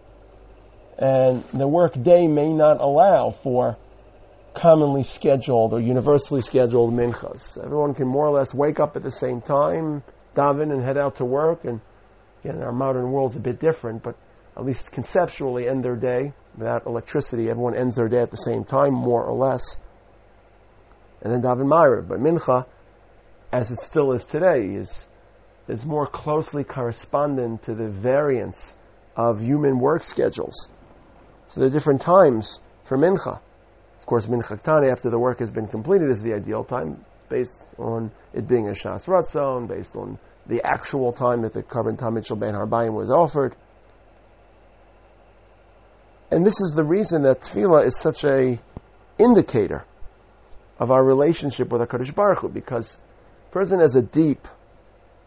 and 0.99 1.45
the 1.53 1.69
work 1.69 2.00
day 2.00 2.26
may 2.26 2.53
not 2.53 2.81
allow 2.81 3.31
for 3.31 3.76
commonly 4.55 5.03
scheduled 5.03 5.75
or 5.75 5.81
universally 5.81 6.41
scheduled 6.41 6.93
minchas. 6.93 7.62
Everyone 7.62 7.93
can 7.93 8.09
more 8.09 8.26
or 8.26 8.38
less 8.38 8.55
wake 8.55 8.81
up 8.81 8.97
at 8.97 9.03
the 9.03 9.11
same 9.11 9.43
time, 9.43 10.03
daven, 10.35 10.73
and 10.73 10.83
head 10.83 10.97
out 10.97 11.17
to 11.17 11.25
work. 11.25 11.65
And 11.65 11.81
again, 12.43 12.62
our 12.62 12.73
modern 12.73 13.12
world's 13.12 13.37
a 13.37 13.41
bit 13.41 13.61
different, 13.61 14.03
but 14.03 14.17
at 14.57 14.65
least 14.65 14.91
conceptually, 14.91 15.69
end 15.69 15.85
their 15.85 15.97
day. 15.97 16.33
Without 16.57 16.87
electricity, 16.87 17.50
everyone 17.50 17.76
ends 17.76 17.97
their 17.97 18.09
day 18.09 18.21
at 18.21 18.31
the 18.31 18.38
same 18.38 18.65
time, 18.65 18.95
more 18.95 19.23
or 19.23 19.37
less. 19.37 19.76
And 21.21 21.31
then 21.31 21.43
daven 21.43 21.67
Ma'ariv. 21.67 22.09
But 22.09 22.21
Mincha, 22.21 22.65
as 23.53 23.71
it 23.71 23.81
still 23.81 24.12
is 24.12 24.25
today, 24.25 24.65
is, 24.65 25.07
is 25.69 25.85
more 25.85 26.07
closely 26.07 26.65
correspondent 26.65 27.65
to 27.65 27.75
the 27.75 27.88
variance 27.88 28.75
of 29.15 29.43
human 29.43 29.79
work 29.79 30.03
schedules. 30.03 30.69
So 31.49 31.61
there 31.61 31.69
are 31.69 31.73
different 31.73 32.00
times 32.00 32.61
for 32.85 32.97
Mincha. 32.97 33.38
Of 33.99 34.07
course, 34.07 34.26
Mincha 34.26 34.61
Tani, 34.62 34.91
after 34.91 35.11
the 35.11 35.19
work 35.19 35.41
has 35.41 35.50
been 35.50 35.67
completed, 35.67 36.11
is 36.11 36.23
the 36.23 36.35
ideal 36.35 36.65
time, 36.65 37.05
based 37.29 37.67
on 37.79 38.11
it 38.33 38.47
being 38.47 38.69
a 38.69 38.73
Shas 38.73 39.07
Ratzon, 39.07 39.69
based 39.69 39.97
on 39.97 40.19
the 40.47 40.62
actual 40.65 41.12
time 41.12 41.43
that 41.43 41.53
the 41.53 41.62
Korban 41.62 41.99
Tamid 41.99 42.26
Shel 42.26 42.37
Ben 42.37 42.55
Harbayim 42.55 42.95
was 42.95 43.11
offered. 43.11 43.57
And 46.31 46.45
this 46.45 46.61
is 46.61 46.73
the 46.75 46.85
reason 46.85 47.23
that 47.23 47.41
tefillah 47.41 47.87
is 47.87 47.99
such 47.99 48.25
a 48.25 48.61
indicator 49.19 49.85
of 50.79 50.91
our 50.91 51.03
relationship 51.03 51.71
with 51.71 51.81
HaKadosh 51.81 52.15
Baruch 52.15 52.41
Hu, 52.41 52.49
because 52.49 52.97
a 53.49 53.53
person 53.53 53.81
has 53.81 53.97
a 53.97 54.03
deep, 54.03 54.47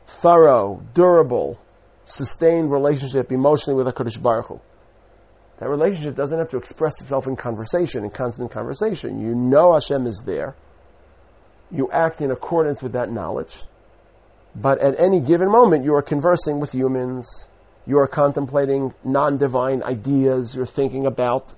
thorough, 0.05 0.81
durable, 0.93 1.59
sustained 2.05 2.71
relationship 2.71 3.31
emotionally 3.31 3.81
with 3.81 3.93
HaKadosh 3.93 4.21
Baruch 4.21 4.47
Hu. 4.47 4.59
That 5.59 5.67
relationship 5.67 6.15
doesn't 6.15 6.37
have 6.37 6.49
to 6.49 6.57
express 6.57 7.01
itself 7.01 7.27
in 7.27 7.35
conversation, 7.35 8.05
in 8.05 8.11
constant 8.11 8.51
conversation. 8.51 9.19
You 9.19 9.35
know 9.35 9.73
Hashem 9.73 10.07
is 10.07 10.23
there. 10.25 10.55
You 11.69 11.91
act 11.91 12.21
in 12.21 12.31
accordance 12.31 12.81
with 12.81 12.93
that 12.93 13.11
knowledge. 13.11 13.63
But 14.55 14.79
at 14.81 14.99
any 14.99 15.19
given 15.19 15.51
moment, 15.51 15.83
you 15.83 15.95
are 15.95 16.01
conversing 16.01 16.59
with 16.59 16.73
humans, 16.73 17.47
you 17.85 17.99
are 17.99 18.07
contemplating 18.07 18.93
non 19.03 19.37
divine 19.37 19.83
ideas, 19.83 20.55
you're 20.55 20.65
thinking 20.65 21.05
about 21.05 21.53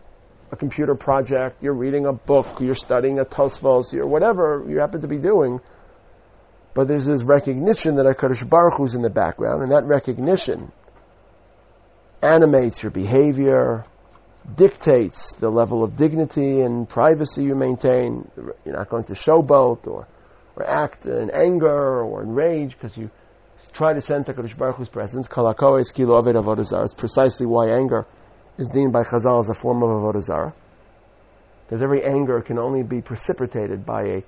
a 0.51 0.55
computer 0.55 0.95
project, 0.95 1.61
you're 1.61 1.73
reading 1.73 2.07
a 2.07 2.11
book, 2.11 2.59
you're 2.59 2.75
studying 2.75 3.19
a 3.19 3.25
Tosfos, 3.25 3.93
or 3.93 4.07
whatever 4.07 4.65
you 4.67 4.79
happen 4.79 5.01
to 5.01 5.07
be 5.07 5.17
doing. 5.17 5.61
But 6.73 6.87
there's 6.87 7.05
this 7.05 7.23
recognition 7.23 7.95
that 7.95 8.05
HaKadosh 8.05 8.49
Baruch 8.49 8.79
is 8.81 8.95
in 8.95 9.03
the 9.03 9.09
background, 9.09 9.61
and 9.61 9.71
that 9.71 9.85
recognition 9.85 10.71
animates 12.21 12.83
your 12.83 12.91
behavior, 12.91 13.85
dictates 14.55 15.33
the 15.33 15.49
level 15.49 15.83
of 15.83 15.95
dignity 15.95 16.61
and 16.61 16.87
privacy 16.87 17.43
you 17.43 17.55
maintain. 17.55 18.29
You're 18.65 18.77
not 18.77 18.89
going 18.89 19.05
to 19.05 19.13
showboat 19.13 19.87
or, 19.87 20.07
or 20.55 20.67
act 20.67 21.05
in 21.05 21.31
anger 21.31 22.03
or 22.03 22.21
in 22.23 22.33
rage 22.33 22.73
because 22.73 22.97
you 22.97 23.09
try 23.73 23.93
to 23.93 24.01
sense 24.01 24.27
HaKadosh 24.27 24.57
Baruch 24.57 24.77
Hu's 24.77 24.89
presence. 24.89 25.27
It's 26.83 26.93
precisely 26.95 27.45
why 27.45 27.69
anger 27.69 28.07
is 28.57 28.69
deemed 28.69 28.93
by 28.93 29.03
Chazal 29.03 29.39
as 29.39 29.49
a 29.49 29.53
form 29.53 29.83
of 29.83 29.89
Avodah 29.89 30.21
Zarah. 30.21 30.53
Because 31.67 31.81
every 31.81 32.03
anger 32.03 32.41
can 32.41 32.59
only 32.59 32.83
be 32.83 33.01
precipitated 33.01 33.85
by 33.85 34.03
a 34.03 34.23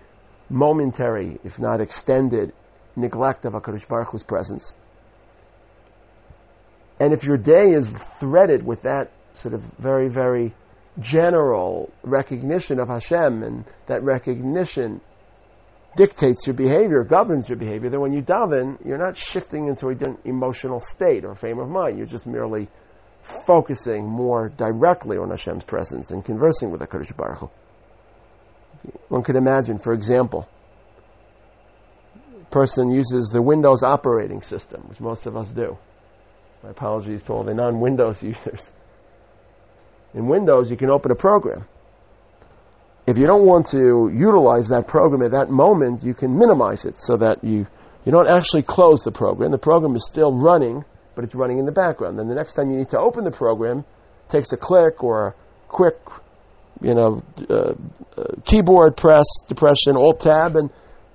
momentary, 0.49 1.39
if 1.43 1.59
not 1.59 1.81
extended, 1.81 2.53
neglect 2.95 3.45
of 3.45 3.53
HaKadosh 3.53 3.87
Baruch 3.87 4.09
Hu's 4.09 4.23
presence. 4.23 4.73
And 7.03 7.11
if 7.11 7.25
your 7.25 7.35
day 7.35 7.73
is 7.73 7.91
threaded 8.21 8.65
with 8.65 8.83
that 8.83 9.11
sort 9.33 9.53
of 9.53 9.61
very, 9.77 10.07
very 10.07 10.53
general 11.01 11.91
recognition 12.01 12.79
of 12.79 12.87
Hashem 12.87 13.43
and 13.43 13.65
that 13.87 14.01
recognition 14.03 15.01
dictates 15.97 16.47
your 16.47 16.53
behavior, 16.53 17.03
governs 17.03 17.49
your 17.49 17.57
behavior, 17.57 17.89
then 17.89 17.99
when 17.99 18.13
you 18.13 18.21
daven, 18.21 18.77
you're 18.85 18.97
not 18.97 19.17
shifting 19.17 19.67
into 19.67 19.89
an 19.89 20.17
emotional 20.23 20.79
state 20.79 21.25
or 21.25 21.35
frame 21.35 21.59
of 21.59 21.67
mind. 21.67 21.97
You're 21.97 22.07
just 22.07 22.25
merely 22.25 22.69
focusing 23.21 24.07
more 24.07 24.47
directly 24.47 25.17
on 25.17 25.29
Hashem's 25.29 25.65
presence 25.65 26.11
and 26.11 26.23
conversing 26.23 26.71
with 26.71 26.79
HaKadosh 26.79 27.17
Baruch 27.17 27.39
Hu. 27.39 27.49
One 29.09 29.23
could 29.23 29.35
imagine, 29.35 29.77
for 29.77 29.91
example, 29.91 30.47
a 32.41 32.45
person 32.45 32.91
uses 32.91 33.27
the 33.27 33.41
Windows 33.41 33.83
operating 33.83 34.41
system, 34.41 34.83
which 34.87 35.01
most 35.01 35.25
of 35.25 35.35
us 35.35 35.49
do. 35.49 35.77
My 36.63 36.69
apologies 36.69 37.23
to 37.23 37.33
all 37.33 37.43
the 37.43 37.53
non-Windows 37.53 38.23
users. 38.23 38.71
In 40.13 40.27
Windows, 40.27 40.71
you 40.71 40.77
can 40.77 40.89
open 40.89 41.11
a 41.11 41.15
program. 41.15 41.65
If 43.05 43.17
you 43.17 43.25
don't 43.25 43.45
want 43.45 43.65
to 43.71 44.09
utilize 44.13 44.69
that 44.69 44.87
program 44.87 45.21
at 45.23 45.31
that 45.31 45.49
moment, 45.49 46.03
you 46.03 46.13
can 46.13 46.37
minimize 46.37 46.85
it 46.85 46.95
so 46.95 47.17
that 47.17 47.43
you, 47.43 47.67
you 48.05 48.11
don't 48.13 48.29
actually 48.29 48.63
close 48.63 49.01
the 49.03 49.11
program. 49.11 49.51
The 49.51 49.57
program 49.57 49.93
is 49.97 50.07
still 50.09 50.31
running, 50.31 50.85
but 51.15 51.25
it's 51.25 51.35
running 51.35 51.59
in 51.59 51.65
the 51.65 51.73
background. 51.73 52.17
Then 52.17 52.29
the 52.29 52.35
next 52.35 52.53
time 52.53 52.69
you 52.71 52.77
need 52.77 52.89
to 52.89 52.99
open 52.99 53.25
the 53.25 53.31
program, 53.31 53.79
it 53.79 54.29
takes 54.29 54.53
a 54.53 54.57
click 54.57 55.03
or 55.03 55.27
a 55.27 55.35
quick, 55.67 55.97
you 56.81 56.93
know, 56.93 57.23
uh, 57.49 57.73
uh, 58.15 58.23
keyboard 58.45 58.95
press, 58.95 59.25
depression, 59.49 59.97
alt 59.97 60.21
tab, 60.21 60.55
and 60.55 60.69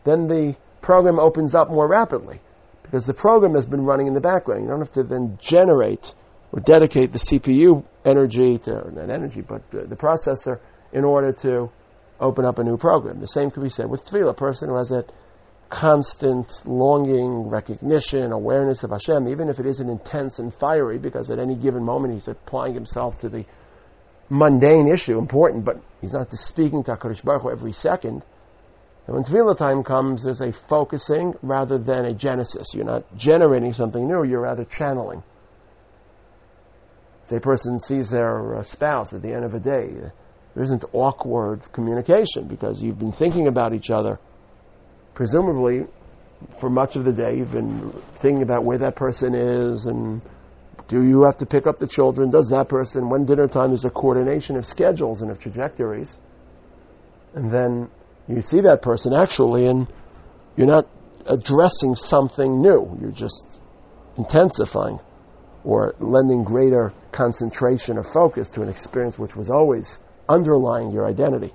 then 0.04 0.26
the 0.26 0.56
program 0.82 1.18
opens 1.18 1.54
up 1.54 1.70
more 1.70 1.88
rapidly 1.88 2.40
because 2.90 3.04
the 3.04 3.14
program 3.14 3.54
has 3.54 3.66
been 3.66 3.84
running 3.84 4.06
in 4.06 4.14
the 4.14 4.20
background. 4.20 4.62
You 4.62 4.68
don't 4.70 4.78
have 4.78 4.92
to 4.92 5.02
then 5.02 5.38
generate 5.42 6.14
or 6.52 6.60
dedicate 6.60 7.12
the 7.12 7.18
CPU 7.18 7.84
energy 8.04 8.56
to 8.58 8.90
not 8.92 9.10
energy, 9.10 9.42
but 9.42 9.70
the, 9.70 9.96
processor 9.96 10.58
in 10.92 11.04
order 11.04 11.32
to 11.32 11.70
open 12.18 12.46
up 12.46 12.58
a 12.58 12.64
new 12.64 12.78
program. 12.78 13.20
The 13.20 13.26
same 13.26 13.50
could 13.50 13.62
be 13.62 13.68
said 13.68 13.90
with 13.90 14.06
tefillah. 14.06 14.30
A 14.30 14.34
person 14.34 14.70
who 14.70 14.76
has 14.76 14.88
that 14.88 15.12
constant 15.68 16.62
longing, 16.64 17.50
recognition, 17.50 18.32
awareness 18.32 18.82
of 18.84 18.90
Hashem, 18.90 19.28
even 19.28 19.50
if 19.50 19.60
it 19.60 19.66
isn't 19.66 19.90
intense 19.90 20.38
and 20.38 20.52
fiery, 20.54 20.98
because 20.98 21.30
at 21.30 21.38
any 21.38 21.56
given 21.56 21.84
moment 21.84 22.14
he's 22.14 22.28
applying 22.28 22.72
himself 22.72 23.18
to 23.18 23.28
the 23.28 23.44
mundane 24.30 24.90
issue, 24.90 25.18
important, 25.18 25.66
but 25.66 25.78
he's 26.00 26.14
not 26.14 26.30
just 26.30 26.46
speaking 26.46 26.82
to 26.84 26.96
HaKadosh 26.96 27.22
Baruch 27.22 27.42
Hu 27.42 27.50
every 27.50 27.72
second. 27.72 28.22
And 29.08 29.16
when 29.16 29.24
tefillah 29.24 29.56
time 29.56 29.82
comes, 29.82 30.22
there's 30.22 30.42
a 30.42 30.52
focusing 30.52 31.32
rather 31.40 31.78
than 31.78 32.04
a 32.04 32.12
genesis. 32.12 32.74
You're 32.74 32.84
not 32.84 33.16
generating 33.16 33.72
something 33.72 34.06
new, 34.06 34.22
you're 34.22 34.42
rather 34.42 34.64
channeling. 34.64 35.22
Say 37.22 37.36
a 37.36 37.40
person 37.40 37.78
sees 37.78 38.10
their 38.10 38.56
uh, 38.56 38.62
spouse 38.62 39.14
at 39.14 39.22
the 39.22 39.32
end 39.32 39.46
of 39.46 39.54
a 39.54 39.60
day, 39.60 39.88
there 40.54 40.62
isn't 40.62 40.84
awkward 40.92 41.72
communication 41.72 42.48
because 42.48 42.82
you've 42.82 42.98
been 42.98 43.12
thinking 43.12 43.46
about 43.46 43.72
each 43.72 43.90
other. 43.90 44.18
Presumably, 45.14 45.86
for 46.60 46.68
much 46.68 46.96
of 46.96 47.04
the 47.04 47.12
day, 47.12 47.36
you've 47.38 47.52
been 47.52 47.90
thinking 48.16 48.42
about 48.42 48.62
where 48.62 48.78
that 48.78 48.94
person 48.94 49.34
is 49.34 49.86
and 49.86 50.20
do 50.88 51.02
you 51.02 51.22
have 51.24 51.38
to 51.38 51.46
pick 51.46 51.66
up 51.66 51.78
the 51.78 51.86
children? 51.86 52.30
Does 52.30 52.48
that 52.48 52.68
person? 52.68 53.08
When 53.08 53.24
dinner 53.24 53.48
time 53.48 53.72
is 53.72 53.86
a 53.86 53.90
coordination 53.90 54.56
of 54.56 54.66
schedules 54.66 55.22
and 55.22 55.30
of 55.30 55.38
trajectories. 55.38 56.18
And 57.34 57.50
then 57.50 57.88
you 58.28 58.40
see 58.40 58.60
that 58.60 58.82
person 58.82 59.14
actually, 59.14 59.66
and 59.66 59.86
you're 60.56 60.66
not 60.66 60.86
addressing 61.26 61.94
something 61.94 62.60
new. 62.60 62.98
You're 63.00 63.10
just 63.10 63.60
intensifying 64.16 64.98
or 65.64 65.94
lending 65.98 66.44
greater 66.44 66.92
concentration 67.12 67.98
or 67.98 68.02
focus 68.02 68.50
to 68.50 68.62
an 68.62 68.68
experience 68.68 69.18
which 69.18 69.34
was 69.34 69.50
always 69.50 69.98
underlying 70.28 70.90
your 70.90 71.06
identity. 71.06 71.52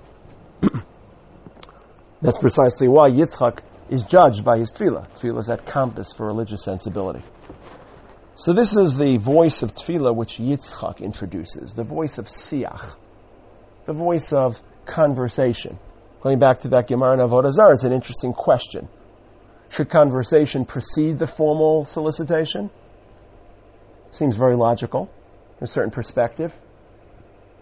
That's 2.22 2.38
precisely 2.38 2.88
why 2.88 3.10
Yitzchak 3.10 3.60
is 3.90 4.04
judged 4.04 4.44
by 4.44 4.58
his 4.58 4.72
tefillah. 4.72 5.10
Tefillah 5.14 5.40
is 5.40 5.48
that 5.48 5.66
compass 5.66 6.14
for 6.14 6.26
religious 6.26 6.64
sensibility. 6.64 7.22
So 8.36 8.54
this 8.54 8.76
is 8.76 8.98
the 8.98 9.18
voice 9.18 9.62
of 9.62 9.74
tefillah 9.74 10.16
which 10.16 10.38
Yitzchak 10.38 11.00
introduces, 11.00 11.74
the 11.74 11.84
voice 11.84 12.18
of 12.18 12.26
siach, 12.26 12.96
the 13.86 13.94
voice 13.94 14.34
of 14.34 14.60
conversation. 14.86 15.78
Going 16.24 16.40
back 16.40 16.60
to 16.60 16.70
that 16.70 16.88
Gemara 16.88 17.16
in 17.16 17.20
Avodah 17.20 17.52
Zarah, 17.52 17.72
it's 17.72 17.84
an 17.84 17.92
interesting 17.92 18.32
question. 18.32 18.88
Should 19.68 19.90
conversation 19.90 20.64
precede 20.64 21.20
the 21.20 21.28
formal 21.28 21.84
solicitation? 21.84 22.70
Seems 24.12 24.38
very 24.38 24.56
logical 24.56 25.10
from 25.58 25.66
a 25.66 25.68
certain 25.68 25.92
perspective. 25.92 26.58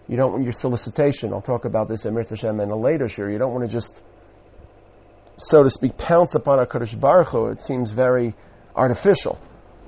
You 0.06 0.16
don't 0.16 0.30
want 0.30 0.44
your 0.44 0.52
solicitation, 0.52 1.32
I'll 1.32 1.42
talk 1.42 1.64
about 1.64 1.88
this 1.88 2.04
in 2.04 2.14
Mirza 2.14 2.36
Hashem 2.36 2.60
in 2.60 2.70
a 2.70 2.76
later 2.76 3.08
share, 3.08 3.28
you 3.28 3.38
don't 3.38 3.52
want 3.52 3.64
to 3.64 3.72
just, 3.72 4.00
so 5.38 5.64
to 5.64 5.70
speak, 5.70 5.98
pounce 5.98 6.36
upon 6.36 6.60
a 6.60 6.66
Kadosh 6.66 6.98
Baruch 6.98 7.28
Hu. 7.28 7.46
It 7.46 7.62
seems 7.62 7.90
very 7.90 8.34
artificial. 8.76 9.40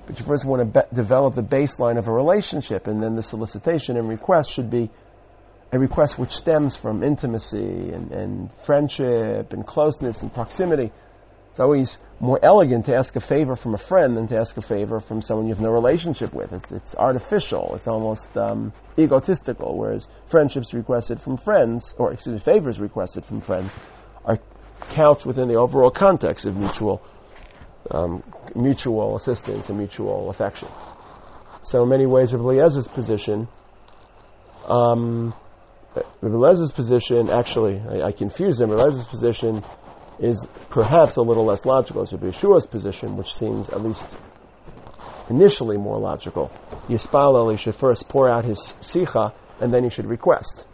But 0.06 0.18
you 0.18 0.24
first 0.24 0.44
want 0.44 0.74
to 0.74 0.80
be- 0.80 0.96
develop 0.96 1.36
the 1.36 1.42
baseline 1.42 1.96
of 1.96 2.08
a 2.08 2.12
relationship, 2.12 2.88
and 2.88 3.00
then 3.00 3.14
the 3.14 3.22
solicitation 3.22 3.96
and 3.96 4.08
request 4.08 4.50
should 4.50 4.68
be 4.68 4.90
a 5.74 5.78
request 5.78 6.18
which 6.18 6.32
stems 6.32 6.76
from 6.76 7.02
intimacy 7.02 7.90
and, 7.92 8.12
and 8.12 8.50
friendship 8.66 9.52
and 9.52 9.66
closeness 9.66 10.22
and 10.22 10.32
proximity. 10.32 10.92
It's 11.50 11.60
always 11.60 11.98
more 12.18 12.38
elegant 12.42 12.86
to 12.86 12.96
ask 12.96 13.14
a 13.14 13.20
favor 13.20 13.54
from 13.54 13.74
a 13.74 13.78
friend 13.78 14.16
than 14.16 14.26
to 14.28 14.36
ask 14.36 14.56
a 14.56 14.62
favor 14.62 14.98
from 14.98 15.22
someone 15.22 15.46
you 15.46 15.54
have 15.54 15.62
no 15.62 15.70
relationship 15.70 16.34
with. 16.34 16.52
It's, 16.52 16.72
it's 16.72 16.94
artificial. 16.96 17.76
It's 17.76 17.86
almost 17.86 18.36
um, 18.36 18.72
egotistical. 18.98 19.78
Whereas 19.78 20.08
friendships 20.26 20.74
requested 20.74 21.20
from 21.20 21.36
friends, 21.36 21.94
or 21.96 22.12
excuse 22.12 22.44
me, 22.44 22.52
favors 22.52 22.80
requested 22.80 23.24
from 23.24 23.40
friends, 23.40 23.76
are 24.24 24.40
couched 24.90 25.26
within 25.26 25.46
the 25.46 25.54
overall 25.54 25.90
context 25.90 26.44
of 26.44 26.56
mutual 26.56 27.02
um, 27.90 28.22
mutual 28.54 29.14
assistance 29.14 29.68
and 29.68 29.78
mutual 29.78 30.30
affection. 30.30 30.68
So 31.62 31.82
in 31.82 31.88
many 31.88 32.06
ways, 32.06 32.32
Rabbi 32.32 32.44
Eliezer's 32.44 32.88
position, 32.88 33.48
um, 34.66 35.34
Rabbi 35.94 36.54
position, 36.74 37.30
actually, 37.30 37.80
I, 37.80 38.06
I 38.08 38.12
confuse 38.12 38.60
him. 38.60 38.70
Rabbi 38.70 39.04
position 39.08 39.62
is 40.18 40.46
perhaps 40.70 41.16
a 41.16 41.22
little 41.22 41.46
less 41.46 41.64
logical 41.64 42.02
as 42.02 42.12
Rabbi 42.12 42.26
Yeshua's 42.26 42.66
position, 42.66 43.16
which 43.16 43.34
seems 43.34 43.68
at 43.68 43.82
least 43.82 44.16
initially 45.28 45.76
more 45.76 45.98
logical. 45.98 46.50
Yispalel, 46.88 47.58
should 47.58 47.74
first 47.74 48.08
pour 48.08 48.28
out 48.30 48.44
his 48.44 48.74
sicha, 48.80 49.32
and 49.60 49.72
then 49.72 49.84
he 49.84 49.90
should 49.90 50.06
request. 50.06 50.64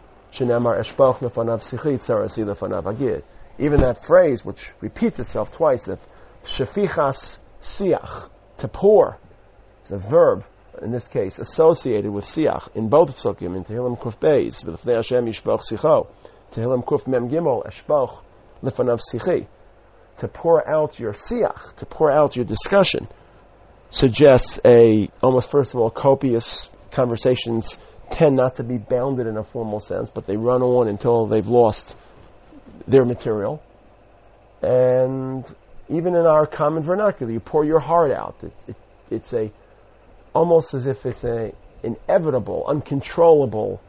Even 3.59 3.81
that 3.81 4.03
phrase, 4.03 4.45
which 4.45 4.71
repeats 4.81 5.19
itself 5.19 5.51
twice, 5.51 5.87
of 5.87 5.99
shefichas 6.43 7.37
siach, 7.61 8.29
to 8.57 8.67
pour, 8.67 9.17
is 9.83 9.91
a 9.91 9.97
verb, 9.97 10.43
in 10.81 10.91
this 10.91 11.07
case, 11.07 11.39
associated 11.39 12.11
with 12.11 12.25
siach, 12.25 12.75
in 12.75 12.89
both 12.89 13.17
psukim, 13.17 13.55
in 13.55 13.63
Tehillim 13.63 13.99
Kuf 13.99 14.17
Beis, 14.17 14.63
v'lefnei 14.63 14.95
Hashem 14.95 15.25
yishpoch 15.25 15.61
sicho, 15.61 16.07
Tehillim 16.51 16.83
Kuf 16.83 17.07
Mem 17.07 17.29
Gimel, 17.29 17.65
eshpoch 17.65 18.21
lefanav 18.63 18.99
sichi. 19.01 19.47
To 20.17 20.27
pour 20.27 20.67
out 20.69 20.99
your 20.99 21.13
siach, 21.13 21.75
to 21.77 21.85
pour 21.85 22.11
out 22.11 22.35
your 22.35 22.45
discussion, 22.45 23.07
suggests 23.89 24.59
a 24.65 25.09
almost 25.21 25.49
first 25.49 25.73
of 25.73 25.79
all 25.79 25.89
copious 25.89 26.69
conversations 26.91 27.77
tend 28.09 28.35
not 28.35 28.55
to 28.55 28.63
be 28.63 28.77
bounded 28.77 29.27
in 29.27 29.37
a 29.37 29.43
formal 29.43 29.79
sense, 29.79 30.09
but 30.09 30.27
they 30.27 30.35
run 30.35 30.61
on 30.61 30.87
until 30.87 31.27
they've 31.27 31.47
lost 31.47 31.95
their 32.87 33.05
material. 33.05 33.63
And 34.61 35.45
even 35.89 36.15
in 36.15 36.25
our 36.25 36.45
common 36.45 36.83
vernacular, 36.83 37.31
you 37.31 37.39
pour 37.39 37.65
your 37.65 37.79
heart 37.79 38.11
out. 38.11 38.35
It, 38.43 38.53
it, 38.67 38.75
it's 39.09 39.33
a 39.33 39.51
almost 40.33 40.73
as 40.73 40.87
if 40.87 41.05
it's 41.05 41.23
a 41.23 41.53
inevitable, 41.83 42.65
uncontrollable 42.67 43.81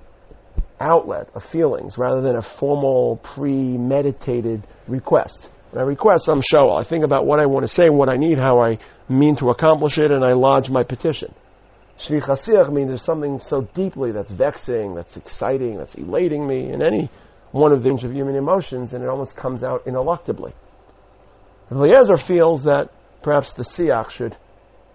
outlet 0.80 1.28
of 1.34 1.44
feelings 1.44 1.96
rather 1.96 2.20
than 2.20 2.36
a 2.36 2.42
formal, 2.42 3.16
premeditated 3.22 4.66
request. 4.88 5.50
When 5.70 5.82
I 5.82 5.86
request 5.86 6.28
I'm 6.28 6.40
show, 6.40 6.74
I 6.74 6.84
think 6.84 7.04
about 7.04 7.26
what 7.26 7.40
I 7.40 7.46
want 7.46 7.64
to 7.66 7.72
say, 7.72 7.88
what 7.88 8.08
I 8.08 8.16
need, 8.16 8.38
how 8.38 8.60
I 8.60 8.78
mean 9.08 9.36
to 9.36 9.50
accomplish 9.50 9.98
it, 9.98 10.10
and 10.10 10.24
I 10.24 10.32
lodge 10.32 10.70
my 10.70 10.82
petition. 10.82 11.34
Shvi 11.98 12.72
means 12.72 12.88
there's 12.88 13.04
something 13.04 13.38
so 13.38 13.60
deeply 13.60 14.12
that's 14.12 14.32
vexing, 14.32 14.94
that's 14.94 15.16
exciting, 15.16 15.76
that's 15.76 15.94
elating 15.94 16.46
me 16.46 16.72
in 16.72 16.82
any 16.82 17.10
one 17.52 17.72
of 17.72 17.82
the 17.82 17.90
of 17.90 18.12
human 18.12 18.34
emotions, 18.34 18.92
and 18.92 19.04
it 19.04 19.08
almost 19.08 19.36
comes 19.36 19.62
out 19.62 19.84
ineluctably. 19.84 20.52
Eliezer 21.70 22.16
feels 22.16 22.64
that 22.64 22.90
perhaps 23.22 23.52
the 23.52 23.62
siach 23.62 24.10
should 24.10 24.36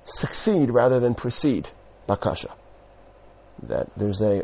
succeed 0.08 0.72
rather 0.72 1.00
than 1.00 1.14
precede 1.14 1.70
bakasha. 2.08 2.52
That 3.64 3.88
there's 3.98 4.22
a 4.22 4.44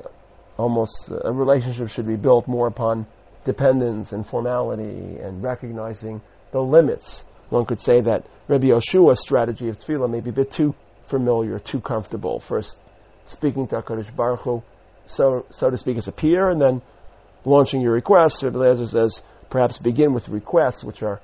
almost 0.57 1.11
a 1.11 1.31
relationship 1.31 1.89
should 1.89 2.07
be 2.07 2.15
built 2.15 2.47
more 2.47 2.67
upon 2.67 3.07
dependence 3.45 4.11
and 4.11 4.25
formality 4.25 5.17
and 5.17 5.41
recognizing 5.41 6.21
the 6.51 6.61
limits. 6.61 7.23
One 7.49 7.65
could 7.65 7.79
say 7.79 8.01
that 8.01 8.25
Rabbi 8.47 8.67
Yoshua's 8.67 9.19
strategy 9.19 9.69
of 9.69 9.77
tefillah 9.77 10.09
may 10.09 10.19
be 10.19 10.29
a 10.29 10.33
bit 10.33 10.51
too 10.51 10.75
familiar, 11.05 11.59
too 11.59 11.81
comfortable. 11.81 12.39
First, 12.39 12.79
speaking 13.25 13.67
to 13.67 13.81
HaKadosh 13.81 14.15
Baruch 14.15 14.41
Hu, 14.41 14.63
so, 15.05 15.45
so 15.49 15.69
to 15.69 15.77
speak, 15.77 15.97
as 15.97 16.07
a 16.07 16.11
peer, 16.11 16.49
and 16.49 16.61
then 16.61 16.81
launching 17.45 17.81
your 17.81 17.91
requests. 17.91 18.43
Rabbi 18.43 18.57
Eliezer 18.57 18.87
says, 18.87 19.21
perhaps 19.49 19.77
begin 19.77 20.13
with 20.13 20.29
requests 20.29 20.83
which 20.83 21.03
are 21.03 21.21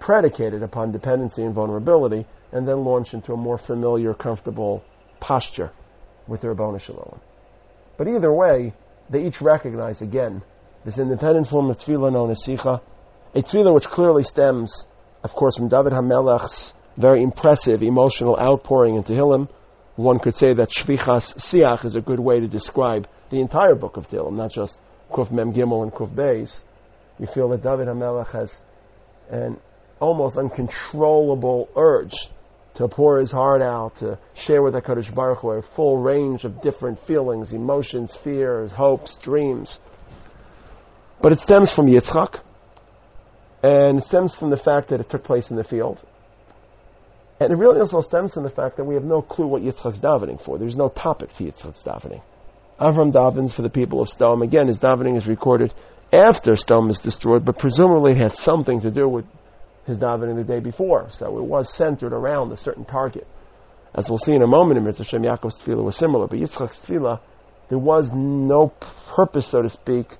predicated 0.00 0.62
upon 0.62 0.90
dependency 0.90 1.42
and 1.42 1.54
vulnerability, 1.54 2.26
and 2.52 2.66
then 2.66 2.84
launch 2.84 3.14
into 3.14 3.32
a 3.32 3.36
more 3.36 3.58
familiar, 3.58 4.12
comfortable 4.14 4.82
posture 5.20 5.70
with 6.26 6.40
their 6.40 6.54
Ribono 6.54 6.80
Shel 6.80 6.96
Olam. 6.96 7.20
But 7.96 8.08
either 8.08 8.32
way, 8.32 8.72
they 9.10 9.26
each 9.26 9.40
recognize 9.40 10.02
again 10.02 10.42
this 10.84 10.98
independent 10.98 11.46
form 11.46 11.68
of 11.70 11.76
tefillah 11.76 12.12
known 12.12 12.30
as 12.30 12.42
sicha, 12.42 12.80
a 13.34 13.42
tefillah 13.42 13.74
which 13.74 13.86
clearly 13.86 14.24
stems, 14.24 14.86
of 15.22 15.34
course, 15.34 15.56
from 15.56 15.68
David 15.68 15.92
HaMelech's 15.92 16.74
very 16.96 17.22
impressive 17.22 17.82
emotional 17.82 18.38
outpouring 18.38 18.96
into 18.96 19.12
Tehillim. 19.12 19.48
One 19.96 20.18
could 20.18 20.34
say 20.34 20.54
that 20.54 20.70
Shefichas 20.70 21.34
Siach 21.36 21.84
is 21.84 21.94
a 21.94 22.00
good 22.00 22.20
way 22.20 22.40
to 22.40 22.48
describe 22.48 23.06
the 23.30 23.40
entire 23.40 23.74
book 23.74 23.96
of 23.96 24.08
Tehillim, 24.08 24.36
not 24.36 24.50
just 24.50 24.80
Kuf 25.12 25.30
Mem 25.30 25.52
Gimel 25.52 25.82
and 25.82 25.92
Kuf 25.92 26.10
Beis. 26.14 26.60
You 27.18 27.26
feel 27.26 27.48
that 27.50 27.62
David 27.62 27.88
HaMelech 27.88 28.32
has 28.32 28.60
an 29.30 29.58
almost 30.00 30.36
uncontrollable 30.36 31.68
urge 31.76 32.14
to 32.74 32.88
pour 32.88 33.18
his 33.18 33.30
heart 33.30 33.62
out, 33.62 33.96
to 33.96 34.18
share 34.34 34.62
with 34.62 34.74
HaKadosh 34.74 35.14
Baruch 35.14 35.40
Hu 35.40 35.50
a 35.50 35.62
full 35.62 35.98
range 35.98 36.44
of 36.44 36.62
different 36.62 36.98
feelings, 37.00 37.52
emotions, 37.52 38.16
fears, 38.16 38.72
hopes, 38.72 39.16
dreams. 39.18 39.78
But 41.20 41.32
it 41.32 41.40
stems 41.40 41.70
from 41.70 41.86
Yitzchak, 41.86 42.40
and 43.62 43.98
it 43.98 44.04
stems 44.04 44.34
from 44.34 44.50
the 44.50 44.56
fact 44.56 44.88
that 44.88 45.00
it 45.00 45.08
took 45.08 45.24
place 45.24 45.50
in 45.50 45.56
the 45.56 45.64
field. 45.64 46.02
And 47.40 47.52
it 47.52 47.56
really 47.56 47.80
also 47.80 48.00
stems 48.00 48.34
from 48.34 48.44
the 48.44 48.50
fact 48.50 48.76
that 48.76 48.84
we 48.84 48.94
have 48.94 49.04
no 49.04 49.20
clue 49.20 49.46
what 49.46 49.62
Yitzchak's 49.62 50.00
davening 50.00 50.40
for. 50.40 50.58
There's 50.58 50.76
no 50.76 50.88
topic 50.88 51.32
to 51.34 51.44
Yitzchak's 51.44 51.82
davening. 51.82 52.22
Avram 52.80 53.12
davens 53.12 53.52
for 53.52 53.62
the 53.62 53.68
people 53.68 54.00
of 54.00 54.08
Sdom. 54.08 54.42
Again, 54.42 54.68
his 54.68 54.78
davening 54.78 55.16
is 55.16 55.26
recorded 55.26 55.74
after 56.12 56.52
Sdom 56.52 56.90
is 56.90 57.00
destroyed, 57.00 57.44
but 57.44 57.58
presumably 57.58 58.12
it 58.12 58.18
had 58.18 58.32
something 58.32 58.80
to 58.80 58.90
do 58.90 59.06
with 59.06 59.26
his 59.90 59.98
davening 59.98 60.36
the 60.36 60.44
day 60.44 60.60
before. 60.60 61.10
So 61.10 61.38
it 61.38 61.44
was 61.44 61.72
centered 61.72 62.12
around 62.12 62.52
a 62.52 62.56
certain 62.56 62.84
target. 62.84 63.26
As 63.94 64.08
we'll 64.08 64.18
see 64.18 64.32
in 64.32 64.42
a 64.42 64.46
moment 64.46 64.78
in 64.78 64.84
Mitzvah 64.84 65.04
Shem, 65.04 65.22
Yaakov's 65.22 65.62
tefillah 65.62 65.84
was 65.84 65.96
similar, 65.96 66.26
but 66.28 66.38
Yitzchak's 66.38 66.80
tefillah, 66.80 67.20
there 67.68 67.78
was 67.78 68.12
no 68.12 68.72
purpose, 69.14 69.48
so 69.48 69.62
to 69.62 69.68
speak, 69.68 70.16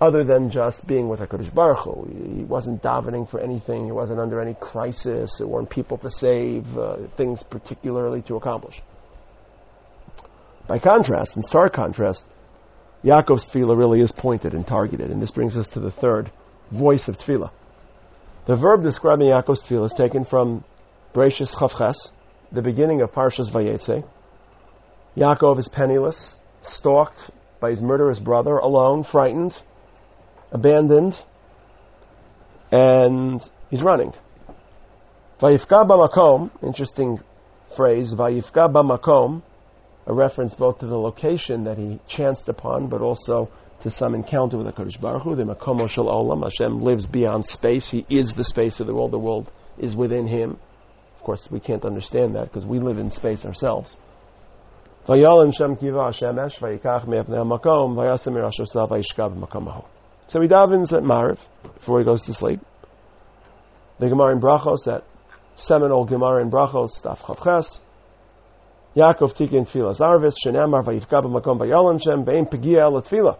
other 0.00 0.24
than 0.24 0.50
just 0.50 0.84
being 0.86 1.08
with 1.08 1.20
HaKadosh 1.20 1.54
Baruch 1.54 1.78
Hu. 1.78 2.36
He 2.36 2.42
wasn't 2.42 2.82
davening 2.82 3.28
for 3.28 3.40
anything. 3.40 3.84
He 3.86 3.92
wasn't 3.92 4.18
under 4.18 4.40
any 4.40 4.54
crisis. 4.54 5.38
There 5.38 5.46
weren't 5.46 5.70
people 5.70 5.98
to 5.98 6.10
save, 6.10 6.76
uh, 6.76 6.96
things 7.16 7.42
particularly 7.42 8.22
to 8.22 8.36
accomplish. 8.36 8.82
By 10.66 10.78
contrast, 10.78 11.36
in 11.36 11.42
stark 11.42 11.72
contrast, 11.72 12.26
Yaakov's 13.04 13.50
tefillah 13.50 13.76
really 13.76 14.00
is 14.00 14.10
pointed 14.10 14.54
and 14.54 14.66
targeted, 14.66 15.10
and 15.10 15.22
this 15.22 15.30
brings 15.30 15.56
us 15.56 15.68
to 15.68 15.80
the 15.80 15.90
third 15.90 16.30
voice 16.70 17.08
of 17.08 17.18
tefillah. 17.18 17.50
The 18.44 18.56
verb 18.56 18.82
describing 18.82 19.28
Yaakov's 19.28 19.62
tefillah 19.62 19.84
is 19.84 19.92
taken 19.92 20.24
from 20.24 20.64
Bereshis 21.14 21.54
Chavches, 21.54 22.10
the 22.50 22.60
beginning 22.60 23.00
of 23.00 23.12
Parshas 23.12 23.52
Vayetze. 23.52 24.02
Yaakov 25.16 25.60
is 25.60 25.68
penniless, 25.68 26.36
stalked 26.60 27.30
by 27.60 27.70
his 27.70 27.80
murderous 27.80 28.18
brother, 28.18 28.56
alone, 28.56 29.04
frightened, 29.04 29.56
abandoned, 30.50 31.16
and 32.72 33.48
he's 33.70 33.84
running. 33.84 34.12
Vayifka 35.38 35.86
b'makom, 35.86 36.50
interesting 36.64 37.20
phrase, 37.76 38.12
Vayifka 38.12 38.72
b'makom, 38.72 39.42
a 40.04 40.12
reference 40.12 40.56
both 40.56 40.80
to 40.80 40.86
the 40.86 40.98
location 40.98 41.62
that 41.64 41.78
he 41.78 42.00
chanced 42.08 42.48
upon, 42.48 42.88
but 42.88 43.02
also 43.02 43.50
to 43.82 43.90
some 43.90 44.14
encounter 44.14 44.56
with 44.58 44.66
the 44.66 44.72
Kodesh 44.72 45.00
Baruch 45.00 45.22
Hu, 45.22 45.34
the 45.36 45.44
Makomo 45.44 45.88
Shel 45.88 46.06
Olam. 46.06 46.42
Hashem 46.42 46.82
lives 46.82 47.06
beyond 47.06 47.46
space. 47.46 47.90
He 47.90 48.04
is 48.08 48.34
the 48.34 48.44
space 48.44 48.80
of 48.80 48.86
the 48.86 48.94
world. 48.94 49.10
The 49.12 49.18
world 49.18 49.50
is 49.78 49.94
within 49.94 50.26
him. 50.26 50.58
Of 51.16 51.22
course, 51.22 51.50
we 51.50 51.60
can't 51.60 51.84
understand 51.84 52.34
that 52.36 52.44
because 52.44 52.66
we 52.66 52.78
live 52.78 52.98
in 52.98 53.10
space 53.10 53.44
ourselves. 53.44 53.96
Makom 59.44 59.84
so 60.32 60.40
he 60.40 60.48
davens 60.48 60.96
at 60.96 61.02
Mariv 61.02 61.38
before 61.74 61.98
he 61.98 62.06
goes 62.06 62.22
to 62.22 62.32
sleep. 62.32 62.60
The 63.98 64.08
Gemara 64.08 64.32
in 64.32 64.40
Brachos, 64.40 64.84
that 64.86 65.04
seminal 65.56 66.06
Gemara 66.06 66.40
in 66.40 66.50
Brachos, 66.50 67.02
Daf 67.02 67.18
Chavches, 67.18 67.82
Yaakov 68.96 69.34
Tikin 69.34 69.68
Tfilas 69.68 70.00
Arvis, 70.00 70.34
Shenamar 70.42 70.84
Vayivka 70.84 71.22
B'makom 71.22 71.58
Vayalan 71.58 72.02
Shem, 72.02 72.24
Be'im 72.24 72.46
Pegia 72.46 72.88
Tfilah. 72.88 73.36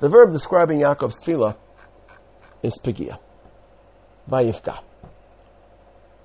The 0.00 0.08
verb 0.08 0.32
describing 0.32 0.80
Yaakov's 0.80 1.18
tefillah 1.18 1.56
is 2.62 2.78
pegia, 2.78 3.18
vayivka. 4.30 4.78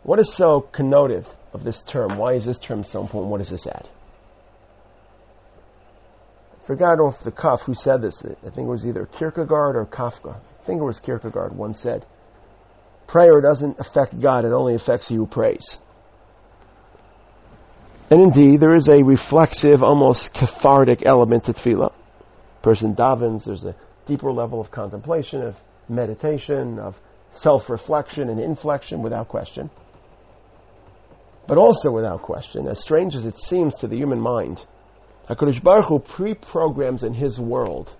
What 0.04 0.20
is 0.20 0.32
so 0.34 0.68
connotative 0.72 1.26
of 1.54 1.64
this 1.64 1.84
term? 1.84 2.18
Why 2.18 2.34
is 2.34 2.46
this 2.46 2.60
term 2.60 2.84
so 2.84 3.02
important? 3.02 3.32
What 3.32 3.40
does 3.40 3.50
this 3.50 3.66
add? 3.66 3.90
I 6.62 6.66
forgot 6.66 7.00
off 7.00 7.24
the 7.24 7.32
cuff 7.32 7.62
who 7.64 7.74
said 7.74 8.02
this. 8.02 8.24
I 8.24 8.50
think 8.50 8.68
it 8.68 8.72
was 8.72 8.86
either 8.86 9.06
Kierkegaard 9.06 9.76
or 9.76 9.86
Kafka. 9.86 10.36
I 10.36 10.66
think 10.66 10.80
it 10.80 10.86
was 10.86 11.00
Kierkegaard 11.00 11.56
once 11.56 11.80
said, 11.80 12.06
prayer 13.08 13.42
doesn't 13.42 13.80
affect 13.80 14.20
God, 14.20 14.46
it 14.46 14.54
only 14.54 14.76
affects 14.76 15.08
he 15.08 15.16
who 15.16 15.26
prays. 15.26 15.80
And 18.10 18.22
indeed, 18.22 18.60
there 18.60 18.76
is 18.76 18.88
a 18.90 19.04
reflexive, 19.04 19.82
almost 19.84 20.34
cathartic 20.34 21.06
element 21.06 21.46
to 21.46 21.54
tefillah. 21.54 21.92
Person 22.64 22.96
davens, 22.96 23.44
there's 23.44 23.66
a 23.66 23.76
deeper 24.08 24.32
level 24.32 24.60
of 24.60 24.72
contemplation, 24.72 25.42
of 25.44 25.56
meditation, 25.88 26.80
of 26.80 27.00
self-reflection 27.30 28.30
and 28.30 28.40
inflection 28.40 29.04
without 29.04 29.28
question. 29.28 29.70
But 31.46 31.58
also, 31.58 31.92
without 31.92 32.22
question, 32.22 32.68
as 32.68 32.80
strange 32.80 33.16
as 33.16 33.26
it 33.26 33.38
seems 33.38 33.76
to 33.76 33.88
the 33.88 33.98
human 33.98 34.20
mind, 34.20 34.66
HaKadosh 35.30 35.62
Baruch 35.62 35.86
Hu 35.86 36.00
pre-programs 36.00 37.04
in 37.04 37.14
His 37.14 37.38
world 37.40 37.94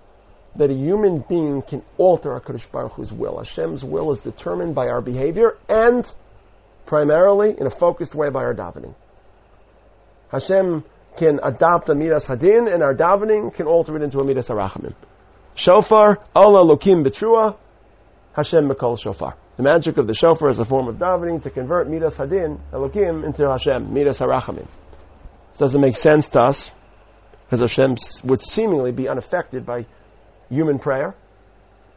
that 0.56 0.70
a 0.70 0.74
human 0.74 1.18
being 1.28 1.60
can 1.62 1.82
alter 1.98 2.30
HaKadosh 2.30 2.70
Baruch 2.70 2.92
Hu's 2.92 3.12
will. 3.12 3.38
Hashem's 3.38 3.84
will 3.84 4.12
is 4.12 4.20
determined 4.20 4.74
by 4.74 4.86
our 4.86 5.02
behavior 5.02 5.58
and 5.68 6.10
primarily 6.86 7.54
in 7.58 7.66
a 7.66 7.70
focused 7.70 8.14
way 8.14 8.30
by 8.30 8.44
our 8.44 8.54
davening. 8.54 8.94
Hashem 10.30 10.84
can 11.16 11.40
adopt 11.42 11.88
a 11.88 11.94
midas 11.94 12.26
hadin 12.26 12.72
and 12.72 12.82
our 12.82 12.94
davening 12.94 13.54
can 13.54 13.66
alter 13.66 13.96
it 13.96 14.02
into 14.02 14.18
a 14.18 14.24
midas 14.24 14.48
harachamim. 14.48 14.94
Shofar, 15.54 16.18
Allah 16.34 16.64
lokim 16.64 17.06
betrua, 17.06 17.56
Hashem 18.34 18.68
mekol 18.68 18.98
shofar. 18.98 19.36
The 19.56 19.62
magic 19.62 19.98
of 19.98 20.08
the 20.08 20.14
shofar 20.14 20.50
is 20.50 20.58
a 20.58 20.64
form 20.64 20.88
of 20.88 20.96
davening 20.96 21.42
to 21.44 21.50
convert 21.50 21.88
midas 21.88 22.16
hadin, 22.16 22.58
Elokim, 22.72 23.24
into 23.24 23.48
Hashem, 23.48 23.94
midas 23.94 24.18
harachamim. 24.18 24.66
This 25.50 25.58
doesn't 25.58 25.80
make 25.80 25.96
sense 25.96 26.28
to 26.30 26.40
us 26.40 26.70
because 27.44 27.60
Hashem 27.60 27.94
would 28.28 28.40
seemingly 28.40 28.90
be 28.90 29.08
unaffected 29.08 29.64
by 29.64 29.86
human 30.48 30.80
prayer, 30.80 31.14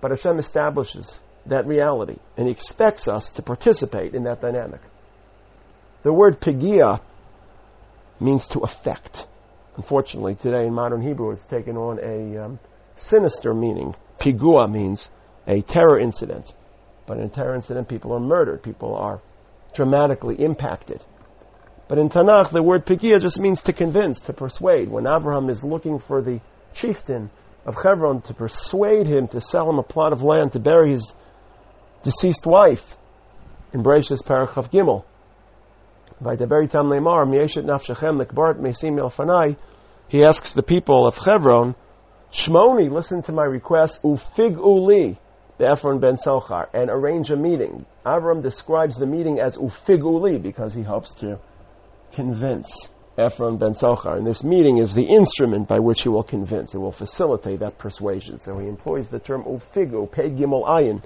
but 0.01 0.11
Hashem 0.11 0.37
establishes 0.37 1.21
that 1.47 1.65
reality 1.65 2.17
and 2.35 2.45
He 2.45 2.51
expects 2.51 3.07
us 3.07 3.31
to 3.33 3.41
participate 3.41 4.13
in 4.13 4.25
that 4.25 4.41
dynamic. 4.41 4.81
The 6.03 6.13
word 6.13 6.39
pigia 6.39 7.01
means 8.19 8.47
to 8.47 8.59
affect. 8.59 9.27
Unfortunately, 9.75 10.35
today 10.35 10.65
in 10.65 10.73
modern 10.73 11.01
Hebrew, 11.01 11.31
it's 11.31 11.45
taken 11.45 11.77
on 11.77 11.99
a 11.99 12.45
um, 12.45 12.59
sinister 12.95 13.53
meaning. 13.53 13.95
Pigua 14.19 14.71
means 14.71 15.09
a 15.47 15.61
terror 15.61 15.99
incident. 15.99 16.51
But 17.05 17.19
in 17.19 17.25
a 17.25 17.29
terror 17.29 17.55
incident, 17.55 17.87
people 17.87 18.13
are 18.13 18.19
murdered. 18.19 18.63
People 18.63 18.95
are 18.95 19.21
dramatically 19.73 20.35
impacted. 20.35 21.03
But 21.87 21.99
in 21.99 22.09
Tanakh, 22.09 22.49
the 22.49 22.61
word 22.61 22.85
pigia 22.85 23.21
just 23.21 23.39
means 23.39 23.63
to 23.63 23.73
convince, 23.73 24.21
to 24.21 24.33
persuade. 24.33 24.89
When 24.89 25.07
Abraham 25.07 25.49
is 25.49 25.63
looking 25.63 25.99
for 25.99 26.21
the 26.21 26.41
chieftain 26.73 27.29
of 27.65 27.75
Hebron 27.75 28.21
to 28.23 28.33
persuade 28.33 29.07
him 29.07 29.27
to 29.29 29.39
sell 29.39 29.69
him 29.69 29.79
a 29.79 29.83
plot 29.83 30.11
of 30.11 30.23
land 30.23 30.53
to 30.53 30.59
bury 30.59 30.91
his 30.91 31.13
deceased 32.01 32.45
wife 32.45 32.97
in 33.73 33.83
Bereshis 33.83 34.23
Parachav 34.23 34.69
Gimel, 34.71 35.05
he 40.09 40.23
asks 40.23 40.53
the 40.53 40.63
people 40.63 41.07
of 41.07 41.17
Hebron, 41.17 41.75
Shmoni, 42.31 42.91
listen 42.91 43.21
to 43.23 43.31
my 43.31 43.43
request, 43.43 44.01
Ufig 44.01 44.57
Uli, 44.57 45.19
the 45.59 45.69
Ephron 45.69 45.99
ben 45.99 46.15
Tzochar, 46.15 46.67
and 46.73 46.89
arrange 46.89 47.29
a 47.29 47.35
meeting. 47.35 47.85
Avram 48.05 48.41
describes 48.41 48.97
the 48.97 49.05
meeting 49.05 49.39
as 49.39 49.57
Ufig 49.57 49.99
Uli 49.99 50.39
because 50.39 50.73
he 50.73 50.81
hopes 50.81 51.13
to 51.15 51.39
convince 52.13 52.89
Ephron 53.17 53.57
ben 53.57 53.71
Tzochar. 53.71 54.17
And 54.17 54.25
this 54.25 54.43
meeting 54.43 54.79
is 54.79 54.95
the 54.95 55.03
instrument 55.03 55.67
by 55.67 55.79
which 55.79 56.01
he 56.01 56.09
will 56.09 56.23
convince. 56.23 56.73
It 56.73 56.79
will 56.79 56.91
facilitate 56.91 57.59
that 57.59 57.77
persuasion. 57.77 58.39
So 58.39 58.57
he 58.57 58.67
employs 58.67 59.07
the 59.07 59.19
term 59.19 59.43
Ufigu, 59.43 60.11
Pei 60.11 60.31
Gimel 60.31 60.65
Ayin. 60.67 61.03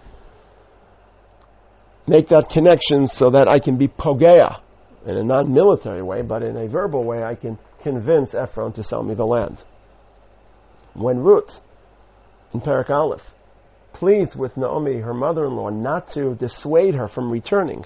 Make 2.08 2.30
that 2.30 2.50
connection 2.50 3.08
so 3.08 3.32
that 3.32 3.48
I 3.48 3.60
can 3.60 3.78
be 3.78 3.88
Pogea, 3.88 4.62
in 5.06 5.18
a 5.18 5.24
non-military 5.24 6.02
way, 6.02 6.22
but 6.22 6.44
in 6.44 6.58
a 6.58 6.68
verbal 6.68 7.04
way, 7.04 7.24
I 7.24 7.36
can 7.36 7.58
convince 7.82 8.34
Ephron 8.34 8.74
to 8.74 8.84
sell 8.84 9.04
me 9.04 9.16
the 9.16 9.26
land. 9.26 9.58
When 10.94 11.20
Ruth, 11.20 11.60
in 12.54 12.62
Parak 12.62 12.90
Aleph, 12.90 13.28
pleads 13.94 14.36
with 14.36 14.58
Naomi, 14.58 15.00
her 15.00 15.14
mother-in-law, 15.14 15.70
not 15.70 16.10
to 16.10 16.36
dissuade 16.36 16.96
her 16.96 17.08
from 17.08 17.32
returning, 17.32 17.86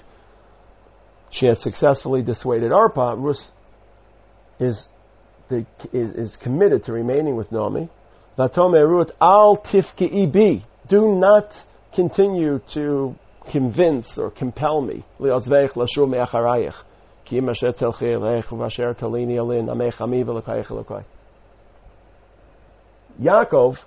she 1.29 1.47
has 1.47 1.61
successfully 1.61 2.21
dissuaded 2.21 2.71
Arpa. 2.71 3.17
Ruth 3.17 3.51
is, 4.59 4.87
the, 5.49 5.65
is, 5.91 6.11
is 6.11 6.37
committed 6.37 6.85
to 6.85 6.93
remaining 6.93 7.35
with 7.35 7.51
Naomi. 7.51 7.89
Vatome 8.37 8.87
Ruth, 8.87 9.11
al 9.21 9.57
tifki. 9.57 10.63
Do 10.87 11.15
not 11.15 11.61
continue 11.93 12.59
to 12.67 13.15
convince 13.47 14.17
or 14.17 14.31
compel 14.31 14.81
me. 14.81 15.03
Yaakov 23.21 23.83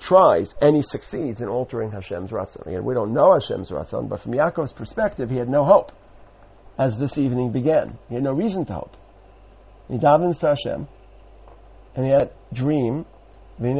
tries 0.00 0.54
and 0.60 0.76
he 0.76 0.82
succeeds 0.82 1.40
in 1.40 1.48
altering 1.48 1.90
Hashem's 1.90 2.30
ratzon. 2.30 2.66
Again, 2.66 2.84
we 2.84 2.94
don't 2.94 3.12
know 3.12 3.34
Hashem's 3.34 3.70
ratzon, 3.70 4.08
but 4.08 4.20
from 4.20 4.32
Yaakov's 4.32 4.72
perspective, 4.72 5.30
he 5.30 5.36
had 5.36 5.48
no 5.48 5.64
hope 5.64 5.92
as 6.78 6.96
this 6.96 7.18
evening 7.18 7.50
began. 7.50 7.98
He 8.08 8.14
had 8.14 8.24
no 8.24 8.32
reason 8.32 8.64
to 8.66 8.74
hope. 8.74 8.96
He 9.88 9.98
davens 9.98 10.40
to 10.40 10.48
Hashem, 10.48 10.86
and 11.94 12.04
he 12.04 12.12
had 12.12 12.30
dream, 12.52 13.04
and 13.58 13.78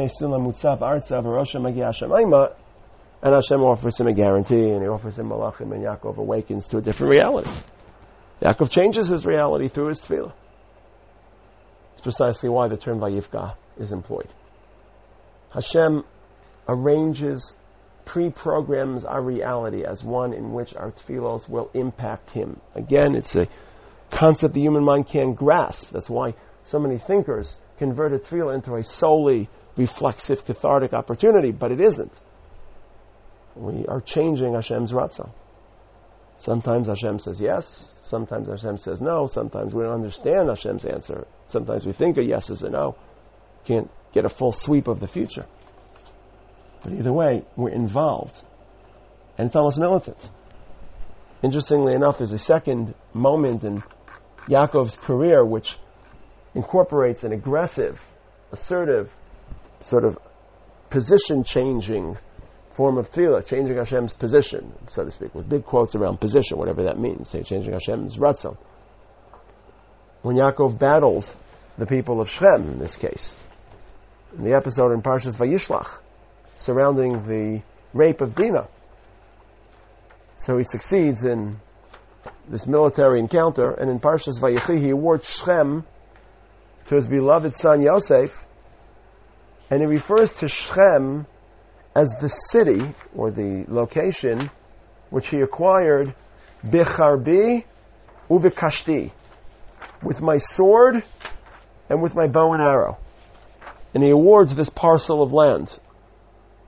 Hashem 3.35 3.63
offers 3.63 4.01
him 4.01 4.07
a 4.07 4.13
guarantee, 4.13 4.71
and 4.71 4.83
he 4.83 4.89
offers 4.89 5.19
him 5.19 5.29
malachim, 5.29 5.73
and 5.73 5.85
Yaakov 5.85 6.17
awakens 6.17 6.69
to 6.69 6.79
a 6.79 6.81
different 6.81 7.11
reality. 7.11 7.51
Yaakov 8.41 8.71
changes 8.71 9.09
his 9.09 9.27
reality 9.27 9.69
through 9.69 9.89
his 9.89 10.01
tefillah. 10.01 10.33
It's 11.93 12.01
precisely 12.01 12.49
why 12.49 12.69
the 12.69 12.77
term 12.77 13.01
Vayivka 13.01 13.57
is 13.79 13.91
employed. 13.93 14.29
Hashem 15.51 16.05
arranges, 16.69 17.57
pre-programs 18.05 19.05
our 19.05 19.21
reality 19.21 19.85
as 19.85 20.05
one 20.05 20.33
in 20.33 20.53
which 20.53 20.75
our 20.75 20.93
tefillos 20.93 21.49
will 21.49 21.71
impact 21.75 22.31
Him. 22.31 22.61
Again, 22.75 23.15
it's 23.15 23.35
a 23.37 23.49
concept 24.11 24.55
the 24.55 24.61
human 24.61 24.85
mind 24.85 25.09
can't 25.09 25.37
grasp. 25.37 25.91
That's 25.91 26.09
why 26.09 26.35
so 26.65 26.79
many 26.79 26.99
thinkers 26.99 27.57
converted 27.79 28.25
tefillah 28.25 28.55
into 28.55 28.77
a 28.77 28.85
solely 28.85 29.49
reflexive, 29.77 30.45
cathartic 30.45 30.93
opportunity, 30.93 31.51
but 31.51 31.73
it 31.73 31.81
isn't. 31.81 32.13
We 33.57 33.87
are 33.87 34.01
changing 34.01 34.55
Hashem's 34.55 34.93
ratzon. 34.93 35.31
Sometimes 36.39 36.87
Hashem 36.87 37.19
says 37.19 37.41
yes, 37.41 37.91
sometimes 38.05 38.49
Hashem 38.49 38.79
says 38.79 39.03
no, 39.03 39.27
sometimes 39.27 39.75
we 39.75 39.83
don't 39.83 39.95
understand 39.95 40.49
Hashem's 40.49 40.85
answer. 40.85 41.27
Sometimes 41.49 41.85
we 41.85 41.93
think 41.93 42.17
a 42.17 42.25
yes 42.25 42.49
is 42.49 42.63
a 42.63 42.71
no. 42.71 42.97
Can't 43.65 43.91
get 44.13 44.25
a 44.25 44.29
full 44.29 44.53
sweep 44.53 44.87
of 44.87 45.01
the 45.01 45.09
future. 45.09 45.47
But 46.83 46.93
either 46.93 47.13
way, 47.13 47.45
we're 47.57 47.71
involved. 47.71 48.41
And 49.37 49.47
it's 49.47 49.57
almost 49.57 49.81
militant. 49.81 50.31
Interestingly 51.43 51.95
enough, 51.95 52.19
there's 52.19 52.33
a 52.33 52.39
second 52.39 52.95
moment 53.13 53.65
in 53.65 53.83
Yaakov's 54.47 54.97
career 54.97 55.45
which 55.45 55.77
incorporates 56.55 57.25
an 57.25 57.33
aggressive, 57.33 58.01
assertive, 58.53 59.13
sort 59.81 60.05
of 60.05 60.19
position 60.89 61.43
changing 61.43 62.17
form 62.79 62.97
of 62.97 63.11
tefillah, 63.11 63.45
changing 63.45 63.77
Hashem's 63.77 64.13
position, 64.13 64.73
so 64.87 65.05
to 65.05 65.11
speak, 65.11 65.35
with 65.35 65.49
big 65.49 65.65
quotes 65.65 65.97
around 65.97 66.21
position, 66.21 66.59
whatever 66.59 66.85
that 66.85 66.97
means, 66.97 67.33
changing 67.33 67.73
Hashem's 67.73 68.19
ratzon. 68.19 68.57
When 70.23 70.37
Yaakov 70.37 70.79
battles 70.79 71.35
the 71.77 71.87
people 71.87 72.21
of 72.21 72.31
Shechem, 72.31 72.71
in 72.71 72.79
this 72.79 72.95
case, 72.95 73.35
in 74.37 74.45
the 74.45 74.53
episode 74.53 74.93
in 74.93 75.03
Parshas 75.03 75.37
Vayishlach, 75.37 75.89
surrounding 76.55 77.27
the 77.27 77.63
rape 77.95 78.21
of 78.21 78.37
Dinah. 78.37 78.69
So 80.37 80.57
he 80.57 80.63
succeeds 80.63 81.25
in 81.25 81.57
this 82.49 82.65
military 82.65 83.19
encounter, 83.19 83.73
and 83.73 83.91
in 83.91 83.99
Parshas 83.99 84.39
Vayechi 84.39 84.79
he 84.81 84.91
awards 84.91 85.29
Shechem 85.29 85.85
to 86.87 86.95
his 86.95 87.09
beloved 87.09 87.55
son 87.55 87.83
Yosef, 87.83 88.47
and 89.69 89.81
he 89.81 89.87
refers 89.87 90.31
to 90.35 90.47
Shechem 90.47 91.27
as 91.95 92.15
the 92.21 92.29
city 92.29 92.95
or 93.15 93.31
the 93.31 93.65
location 93.69 94.51
which 95.11 95.29
he 95.29 95.41
acquired 95.41 96.15
bicharbi 96.65 97.65
uvikashti 98.29 99.11
with 100.03 100.21
my 100.21 100.37
sword 100.37 101.03
and 101.89 102.03
with 102.03 102.15
my 102.15 102.27
bow 102.27 102.53
and 102.53 102.63
arrow. 102.63 102.99
And 103.95 104.03
he 104.03 104.11
awards 104.11 104.55
this 104.55 104.69
parcel 104.69 105.23
of 105.23 105.33
land. 105.33 105.79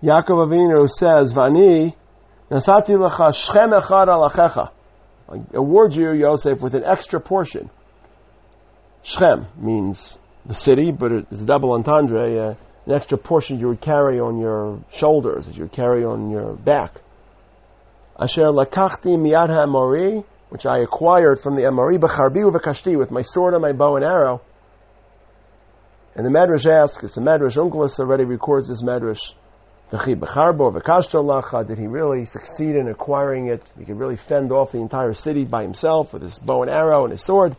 Yaakov 0.03 0.49
Avinu 0.49 0.89
says, 0.89 1.35
Vani 1.35 1.95
nasati 2.51 2.97
lecha 2.97 3.31
shchem 3.31 3.79
echad 3.79 4.09
alachecha. 4.09 4.71
I 5.29 5.41
award 5.55 5.95
you, 5.95 6.13
Yosef, 6.13 6.61
with 6.61 6.75
an 6.75 6.83
extra 6.85 7.21
portion. 7.21 7.71
Shchem 9.05 9.47
means 9.57 10.19
the 10.47 10.55
city, 10.55 10.91
but 10.91 11.13
it's 11.13 11.43
double 11.43 11.73
entendre. 11.73 12.51
Uh, 12.51 12.55
an 12.91 12.97
extra 12.97 13.17
portion 13.17 13.61
you 13.61 13.69
would 13.69 13.81
carry 13.81 14.19
on 14.19 14.39
your 14.39 14.81
shoulders, 14.91 15.47
that 15.47 15.57
you 15.57 15.63
would 15.63 15.73
carry 15.73 16.05
on 16.05 16.31
your 16.31 16.55
back. 16.55 17.01
Asher 18.19 18.51
lakachti 18.51 19.17
miyad 19.17 19.49
ha'amori, 19.49 20.25
which 20.51 20.67
I 20.67 20.79
acquired 20.79 21.39
from 21.39 21.55
the 21.55 21.67
Amori 21.67 21.99
b'charbi 21.99 22.51
u'v'kashti, 22.51 22.99
with 22.99 23.11
my 23.11 23.23
sword 23.23 23.55
and 23.55 23.63
my 23.63 23.73
bow 23.73 23.97
and 23.97 24.05
arrow. 24.05 24.43
And 26.17 26.27
the 26.27 26.31
Medrash 26.31 26.67
asks, 26.69 27.05
it's 27.05 27.15
the 27.15 27.21
Medrash, 27.21 27.57
Onkelos 27.57 28.01
already 28.01 28.25
records 28.25 28.69
this 28.69 28.83
Medrash, 28.83 29.33
Did 29.93 31.79
he 31.79 31.87
really 31.87 32.25
succeed 32.25 32.75
in 32.77 32.89
acquiring 32.89 33.47
it? 33.47 33.63
He 33.79 33.85
could 33.85 33.99
really 33.99 34.17
fend 34.17 34.51
off 34.53 34.73
the 34.73 34.79
entire 34.79 35.15
city 35.15 35.45
by 35.45 35.63
himself 35.63 36.13
with 36.13 36.23
his 36.23 36.39
bow 36.39 36.63
and 36.63 36.71
arrow 36.71 37.05
and 37.05 37.13
his 37.13 37.23
sword. 37.23 37.57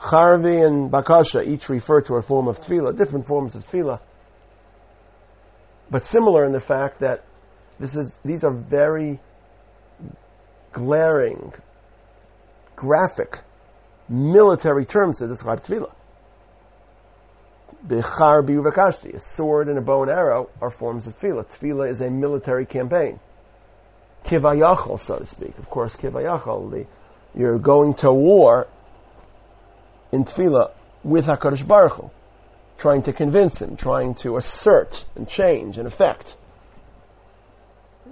Charvi 0.00 0.66
and 0.66 0.90
bakasha 0.90 1.46
each 1.46 1.68
refer 1.68 2.00
to 2.02 2.14
a 2.14 2.22
form 2.22 2.48
of 2.48 2.60
tefillah, 2.60 2.96
different 2.96 3.26
forms 3.26 3.54
of 3.54 3.66
tefillah, 3.66 4.00
but 5.90 6.04
similar 6.04 6.46
in 6.46 6.52
the 6.52 6.60
fact 6.60 7.00
that 7.00 7.24
this 7.78 7.94
is 7.96 8.14
these 8.24 8.42
are 8.42 8.52
very 8.52 9.20
glaring, 10.72 11.52
graphic, 12.76 13.40
military 14.08 14.86
terms 14.86 15.18
to 15.18 15.26
describe 15.26 15.62
tefillah. 15.62 15.92
Becharbi 17.86 18.50
uvakashti, 18.50 19.14
a 19.14 19.20
sword 19.20 19.68
and 19.68 19.78
a 19.78 19.82
bow 19.82 20.02
and 20.02 20.10
arrow 20.10 20.48
are 20.62 20.70
forms 20.70 21.06
of 21.06 21.18
tefillah. 21.18 21.44
Tefillah 21.46 21.90
is 21.90 22.00
a 22.00 22.08
military 22.08 22.64
campaign. 22.64 23.20
Kivayachal, 24.24 24.98
so 24.98 25.18
to 25.18 25.26
speak. 25.26 25.58
Of 25.58 25.68
course, 25.68 25.96
kivayachal, 25.96 26.70
the, 26.70 26.86
you're 27.38 27.58
going 27.58 27.94
to 27.94 28.12
war 28.12 28.66
in 30.12 30.24
tefillah 30.24 30.72
with 31.02 31.26
HaKadosh 31.26 31.66
Baruch 31.66 31.94
Hu, 31.94 32.10
trying 32.78 33.02
to 33.02 33.12
convince 33.12 33.60
him, 33.60 33.76
trying 33.76 34.14
to 34.16 34.36
assert 34.36 35.04
and 35.16 35.28
change 35.28 35.78
and 35.78 35.86
affect. 35.86 36.36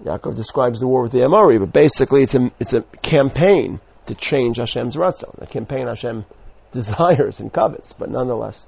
Yaakov 0.04 0.36
describes 0.36 0.80
the 0.80 0.86
war 0.86 1.02
with 1.02 1.12
the 1.12 1.22
Amori, 1.22 1.58
but 1.58 1.72
basically 1.72 2.22
it's 2.22 2.34
a, 2.34 2.50
it's 2.60 2.72
a 2.72 2.82
campaign 3.02 3.80
to 4.06 4.14
change 4.14 4.58
Hashem's 4.58 4.96
ratzon, 4.96 5.42
a 5.42 5.46
campaign 5.46 5.86
Hashem 5.86 6.24
desires 6.72 7.40
and 7.40 7.52
covets, 7.52 7.92
but 7.92 8.10
nonetheless 8.10 8.66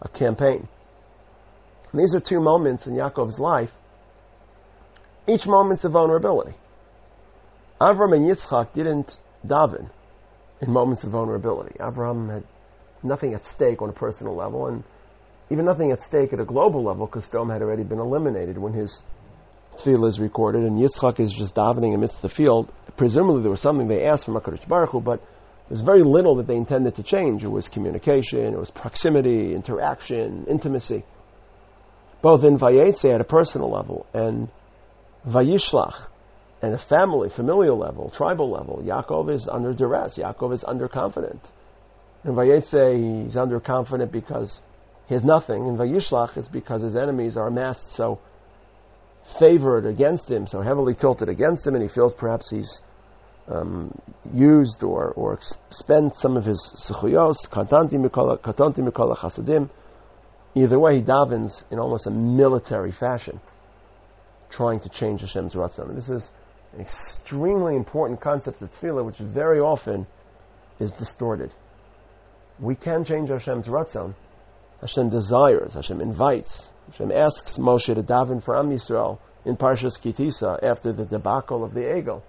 a 0.00 0.08
campaign. 0.08 0.66
And 1.92 2.00
these 2.00 2.14
are 2.14 2.20
two 2.20 2.40
moments 2.40 2.86
in 2.86 2.94
Yaakov's 2.94 3.38
life. 3.38 3.72
Each 5.28 5.46
moment's 5.46 5.84
a 5.84 5.88
vulnerability. 5.88 6.54
Avram 7.80 8.14
and 8.14 8.26
Yitzchak 8.28 8.72
didn't 8.72 9.18
daven 9.46 9.90
in 10.60 10.70
moments 10.70 11.04
of 11.04 11.10
vulnerability. 11.10 11.76
Avram 11.78 12.32
had 12.32 12.44
nothing 13.02 13.34
at 13.34 13.44
stake 13.44 13.82
on 13.82 13.88
a 13.88 13.92
personal 13.92 14.34
level, 14.36 14.66
and 14.66 14.84
even 15.50 15.64
nothing 15.64 15.92
at 15.92 16.02
stake 16.02 16.32
at 16.32 16.40
a 16.40 16.44
global 16.44 16.84
level, 16.84 17.06
because 17.06 17.28
Sdom 17.28 17.52
had 17.52 17.62
already 17.62 17.82
been 17.82 17.98
eliminated 17.98 18.58
when 18.58 18.72
his 18.72 19.02
tefillah 19.76 20.08
is 20.08 20.20
recorded, 20.20 20.62
and 20.62 20.78
Yitzchak 20.78 21.20
is 21.20 21.32
just 21.32 21.54
davening 21.54 21.94
amidst 21.94 22.22
the 22.22 22.28
field. 22.28 22.72
Presumably, 22.96 23.42
there 23.42 23.50
was 23.50 23.60
something 23.60 23.88
they 23.88 24.04
asked 24.04 24.24
from 24.24 24.34
Hakadosh 24.34 24.66
Baruch 24.66 24.90
Hu, 24.90 25.00
but 25.00 25.22
there's 25.68 25.80
very 25.80 26.02
little 26.04 26.36
that 26.36 26.46
they 26.46 26.56
intended 26.56 26.96
to 26.96 27.02
change. 27.02 27.44
It 27.44 27.48
was 27.48 27.68
communication, 27.68 28.40
it 28.40 28.58
was 28.58 28.70
proximity, 28.70 29.54
interaction, 29.54 30.46
intimacy. 30.48 31.04
Both 32.20 32.44
in 32.44 32.58
Vayetze 32.58 33.12
at 33.12 33.20
a 33.20 33.24
personal 33.24 33.70
level 33.70 34.06
and 34.12 34.48
Vayishlach 35.26 36.08
at 36.62 36.72
a 36.72 36.78
family, 36.78 37.28
familial 37.28 37.78
level, 37.78 38.10
tribal 38.10 38.50
level. 38.50 38.82
Yaakov 38.84 39.32
is 39.32 39.48
under 39.48 39.72
duress. 39.72 40.16
Yaakov 40.18 40.52
is 40.54 40.62
underconfident. 40.62 41.40
In 42.24 42.32
Vayetze, 42.32 43.24
he's 43.24 43.34
underconfident 43.34 44.12
because 44.12 44.62
he 45.06 45.14
has 45.14 45.24
nothing. 45.24 45.66
In 45.66 45.76
Vayishlach, 45.76 46.36
it's 46.36 46.48
because 46.48 46.82
his 46.82 46.94
enemies 46.94 47.36
are 47.36 47.48
amassed 47.48 47.90
so 47.90 48.20
favored 49.38 49.86
against 49.86 50.30
him, 50.30 50.46
so 50.46 50.60
heavily 50.60 50.94
tilted 50.94 51.28
against 51.28 51.66
him, 51.66 51.74
and 51.74 51.82
he 51.82 51.88
feels 51.88 52.14
perhaps 52.14 52.50
he's 52.50 52.80
um, 53.48 53.92
used 54.32 54.82
or, 54.82 55.10
or 55.10 55.38
spent 55.70 56.16
some 56.16 56.36
of 56.36 56.44
his 56.44 56.60
sechuyos, 56.76 57.48
katanti 57.48 57.98
mikola, 57.98 59.16
chasadim. 59.16 59.68
Either 60.54 60.78
way, 60.78 60.96
he 60.96 61.02
davens 61.02 61.64
in 61.72 61.78
almost 61.78 62.06
a 62.06 62.10
military 62.10 62.92
fashion, 62.92 63.40
trying 64.50 64.78
to 64.80 64.88
change 64.88 65.22
Hashem's 65.22 65.54
ratzon. 65.54 65.94
This 65.94 66.08
is 66.08 66.30
an 66.74 66.80
extremely 66.80 67.74
important 67.74 68.20
concept 68.20 68.62
of 68.62 68.70
tefillah, 68.70 69.04
which 69.04 69.18
very 69.18 69.60
often 69.60 70.06
is 70.78 70.92
distorted. 70.92 71.52
We 72.60 72.74
can 72.74 73.04
change 73.04 73.28
Hashem's 73.28 73.66
ratzon. 73.66 74.14
Hashem 74.80 75.10
desires, 75.10 75.74
Hashem 75.74 76.00
invites, 76.00 76.72
Hashem 76.90 77.12
asks 77.12 77.56
Moshe 77.56 77.94
to 77.94 78.02
daven 78.02 78.42
for 78.42 78.58
Am 78.58 78.70
Yisrael 78.70 79.18
in 79.44 79.56
Parshas 79.56 79.98
Kitisa 80.00 80.62
after 80.62 80.92
the 80.92 81.04
debacle 81.04 81.64
of 81.64 81.72
the 81.72 81.80
Egel 81.80 82.22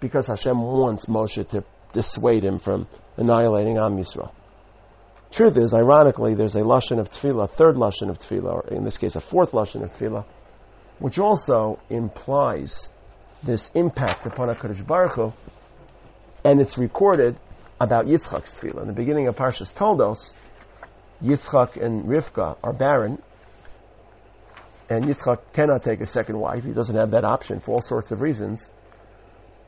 because 0.00 0.26
Hashem 0.26 0.60
wants 0.60 1.06
Moshe 1.06 1.48
to 1.50 1.64
dissuade 1.92 2.44
him 2.44 2.58
from 2.58 2.86
annihilating 3.16 3.78
Am 3.78 3.96
Yisrael. 3.96 4.32
Truth 5.30 5.56
is, 5.58 5.74
ironically, 5.74 6.34
there's 6.34 6.54
a 6.54 6.60
lashon 6.60 6.98
of 6.98 7.10
tefillah, 7.10 7.50
third 7.50 7.76
lashon 7.76 8.10
of 8.10 8.18
tefillah, 8.18 8.52
or 8.52 8.68
in 8.68 8.84
this 8.84 8.96
case, 8.96 9.16
a 9.16 9.20
fourth 9.20 9.52
lashon 9.52 9.82
of 9.82 9.92
tefillah, 9.92 10.24
which 10.98 11.18
also 11.18 11.78
implies 11.90 12.88
this 13.42 13.70
impact 13.74 14.26
upon 14.26 14.48
Hakadosh 14.48 14.86
Baruch 14.86 15.12
Hu, 15.12 15.32
and 16.44 16.60
it's 16.60 16.78
recorded 16.78 17.36
about 17.80 18.06
Yitzchak's 18.06 18.58
tefillah. 18.58 18.82
In 18.82 18.86
the 18.86 18.92
beginning 18.92 19.28
of 19.28 19.36
Parshas 19.36 19.72
Toldos, 19.74 20.32
Yitzchak 21.22 21.82
and 21.82 22.04
Rivka 22.04 22.56
are 22.62 22.72
barren, 22.72 23.20
and 24.88 25.04
Yitzchak 25.04 25.38
cannot 25.52 25.82
take 25.82 26.00
a 26.00 26.06
second 26.06 26.38
wife. 26.38 26.64
He 26.64 26.72
doesn't 26.72 26.96
have 26.96 27.10
that 27.10 27.24
option 27.24 27.60
for 27.60 27.72
all 27.72 27.80
sorts 27.80 28.12
of 28.12 28.20
reasons. 28.20 28.68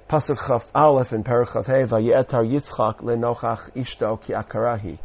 Pasuk 0.08 0.46
Chaf 0.46 0.70
Aleph 0.74 1.12
in 1.12 1.22
Perek 1.22 1.66
Hey 1.66 1.82
Vayetar 1.82 2.46
Yitzchak 2.48 3.00
lenochach 3.00 3.72
ishto 3.74 4.20
ki 4.22 4.32
akarahi. 4.32 4.98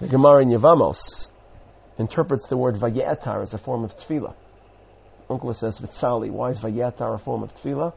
The 0.00 0.08
Gemara 0.08 0.42
in 0.42 0.50
Yevamos 0.50 1.28
interprets 1.98 2.46
the 2.48 2.58
word 2.58 2.74
Vayetar 2.74 3.40
as 3.40 3.54
a 3.54 3.58
form 3.58 3.84
of 3.84 3.96
tefillah. 3.96 4.34
Onkelos 5.30 5.80
Vitzali. 5.80 6.30
Why 6.30 6.50
is 6.50 6.60
Vayetar 6.60 7.14
a 7.14 7.18
form 7.18 7.42
of 7.42 7.54
tefillah? 7.54 7.94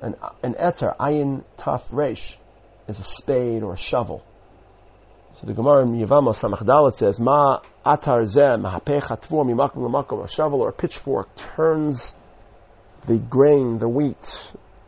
An, 0.00 0.14
an 0.42 0.54
etar, 0.54 0.96
ayin 0.98 1.42
taf 1.58 1.82
resh, 1.90 2.38
is 2.86 2.98
a 2.98 3.04
spade 3.04 3.62
or 3.62 3.74
a 3.74 3.76
shovel. 3.76 4.24
So 5.34 5.46
the 5.46 5.54
Gemara 5.54 5.82
in 5.82 5.92
Yevamos 5.92 6.40
Samach 6.40 6.64
Dalet 6.64 6.94
says, 6.94 7.20
Ma 7.20 7.60
atar 7.86 8.22
zeh 8.24 8.56
mahapech 8.56 9.04
hatvur 9.04 9.44
mimakom 9.44 9.76
lemakom. 9.76 10.24
A 10.24 10.28
shovel 10.28 10.62
or 10.62 10.70
a 10.70 10.72
pitchfork 10.72 11.28
turns 11.54 12.12
the 13.06 13.18
grain, 13.18 13.78
the 13.78 13.88
wheat, 13.88 14.42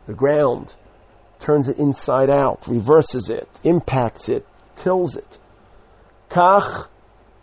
the 0.07 0.13
ground, 0.13 0.75
turns 1.39 1.67
it 1.67 1.77
inside 1.77 2.29
out, 2.29 2.67
reverses 2.67 3.29
it, 3.29 3.47
impacts 3.63 4.29
it, 4.29 4.45
tills 4.77 5.15
it. 5.15 5.37
Kach 6.29 6.87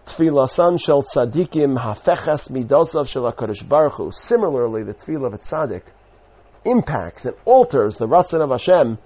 tfilasan 0.06 0.78
shel 0.80 1.02
tzadikim 1.02 1.78
hafechas 1.78 2.50
midosav 2.50 3.08
shel 3.08 3.30
Baruch. 3.68 4.12
Similarly, 4.12 4.84
the 4.84 4.94
tefillah 4.94 5.26
of 5.26 5.34
a 5.34 5.38
tzaddik 5.38 5.82
impacts 6.70 7.24
and 7.24 7.34
alters 7.44 7.96
the 7.96 8.06
ratzon 8.06 8.42
of 8.42 8.50
Hashem 8.50 8.98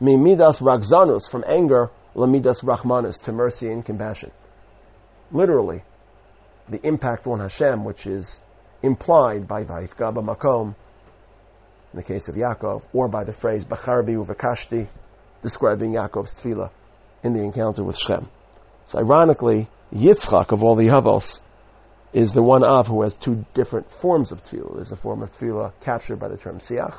mimidas 0.00 0.60
ragzanus, 0.60 1.30
from 1.30 1.44
anger, 1.46 1.90
lamidas 2.14 2.62
rachmanus, 2.64 3.22
to 3.24 3.32
mercy 3.32 3.70
and 3.70 3.84
compassion. 3.84 4.30
Literally, 5.30 5.82
the 6.68 6.84
impact 6.86 7.26
on 7.26 7.40
Hashem, 7.40 7.84
which 7.84 8.06
is 8.06 8.40
implied 8.82 9.46
by 9.46 9.64
Vaifga 9.64 10.12
Makom, 10.14 10.74
in 11.92 11.96
the 11.96 12.02
case 12.02 12.28
of 12.28 12.34
Yaakov, 12.34 12.82
or 12.92 13.08
by 13.08 13.24
the 13.24 13.32
phrase 13.32 13.64
Bacharbi 13.64 14.14
uvakashti, 14.16 14.88
describing 15.42 15.92
Yaakov's 15.92 16.34
tefillah 16.34 16.70
in 17.22 17.32
the 17.34 17.40
encounter 17.40 17.84
with 17.84 17.98
Shem. 17.98 18.28
So 18.86 18.98
ironically, 18.98 19.68
Yitzchak 19.92 20.52
of 20.52 20.62
all 20.62 20.76
the 20.76 20.86
Avos 20.86 21.40
is 22.12 22.32
the 22.32 22.42
one 22.42 22.64
of 22.64 22.88
who 22.88 23.02
has 23.02 23.14
two 23.14 23.44
different 23.54 23.90
forms 23.90 24.32
of 24.32 24.42
tefillah. 24.42 24.76
There's 24.76 24.92
a 24.92 24.96
form 24.96 25.22
of 25.22 25.30
tefillah 25.32 25.72
captured 25.80 26.16
by 26.16 26.28
the 26.28 26.36
term 26.36 26.58
siach, 26.58 26.98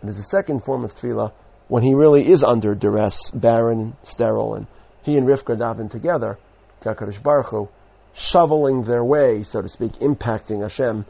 and 0.00 0.08
there's 0.08 0.18
a 0.18 0.24
second 0.24 0.64
form 0.64 0.84
of 0.84 0.94
tefillah 0.94 1.32
when 1.68 1.82
he 1.82 1.94
really 1.94 2.28
is 2.30 2.42
under 2.42 2.74
duress, 2.74 3.30
barren, 3.30 3.96
sterile, 4.02 4.54
and 4.54 4.66
he 5.02 5.16
and 5.16 5.26
Rivka 5.26 5.56
daven 5.56 5.90
together 5.90 6.38
to 6.80 6.94
HaKadosh 6.94 7.22
Baruch 7.22 7.46
Hu, 7.46 7.68
shoveling 8.14 8.82
their 8.82 9.04
way, 9.04 9.42
so 9.42 9.62
to 9.62 9.68
speak, 9.68 9.92
impacting 9.94 10.62
Hashem 10.62 11.04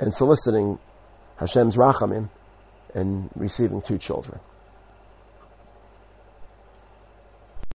and 0.00 0.14
soliciting 0.14 0.78
Hashem's 1.36 1.76
rachamim 1.76 2.30
and 2.94 3.30
receiving 3.34 3.82
two 3.82 3.98
children. 3.98 4.40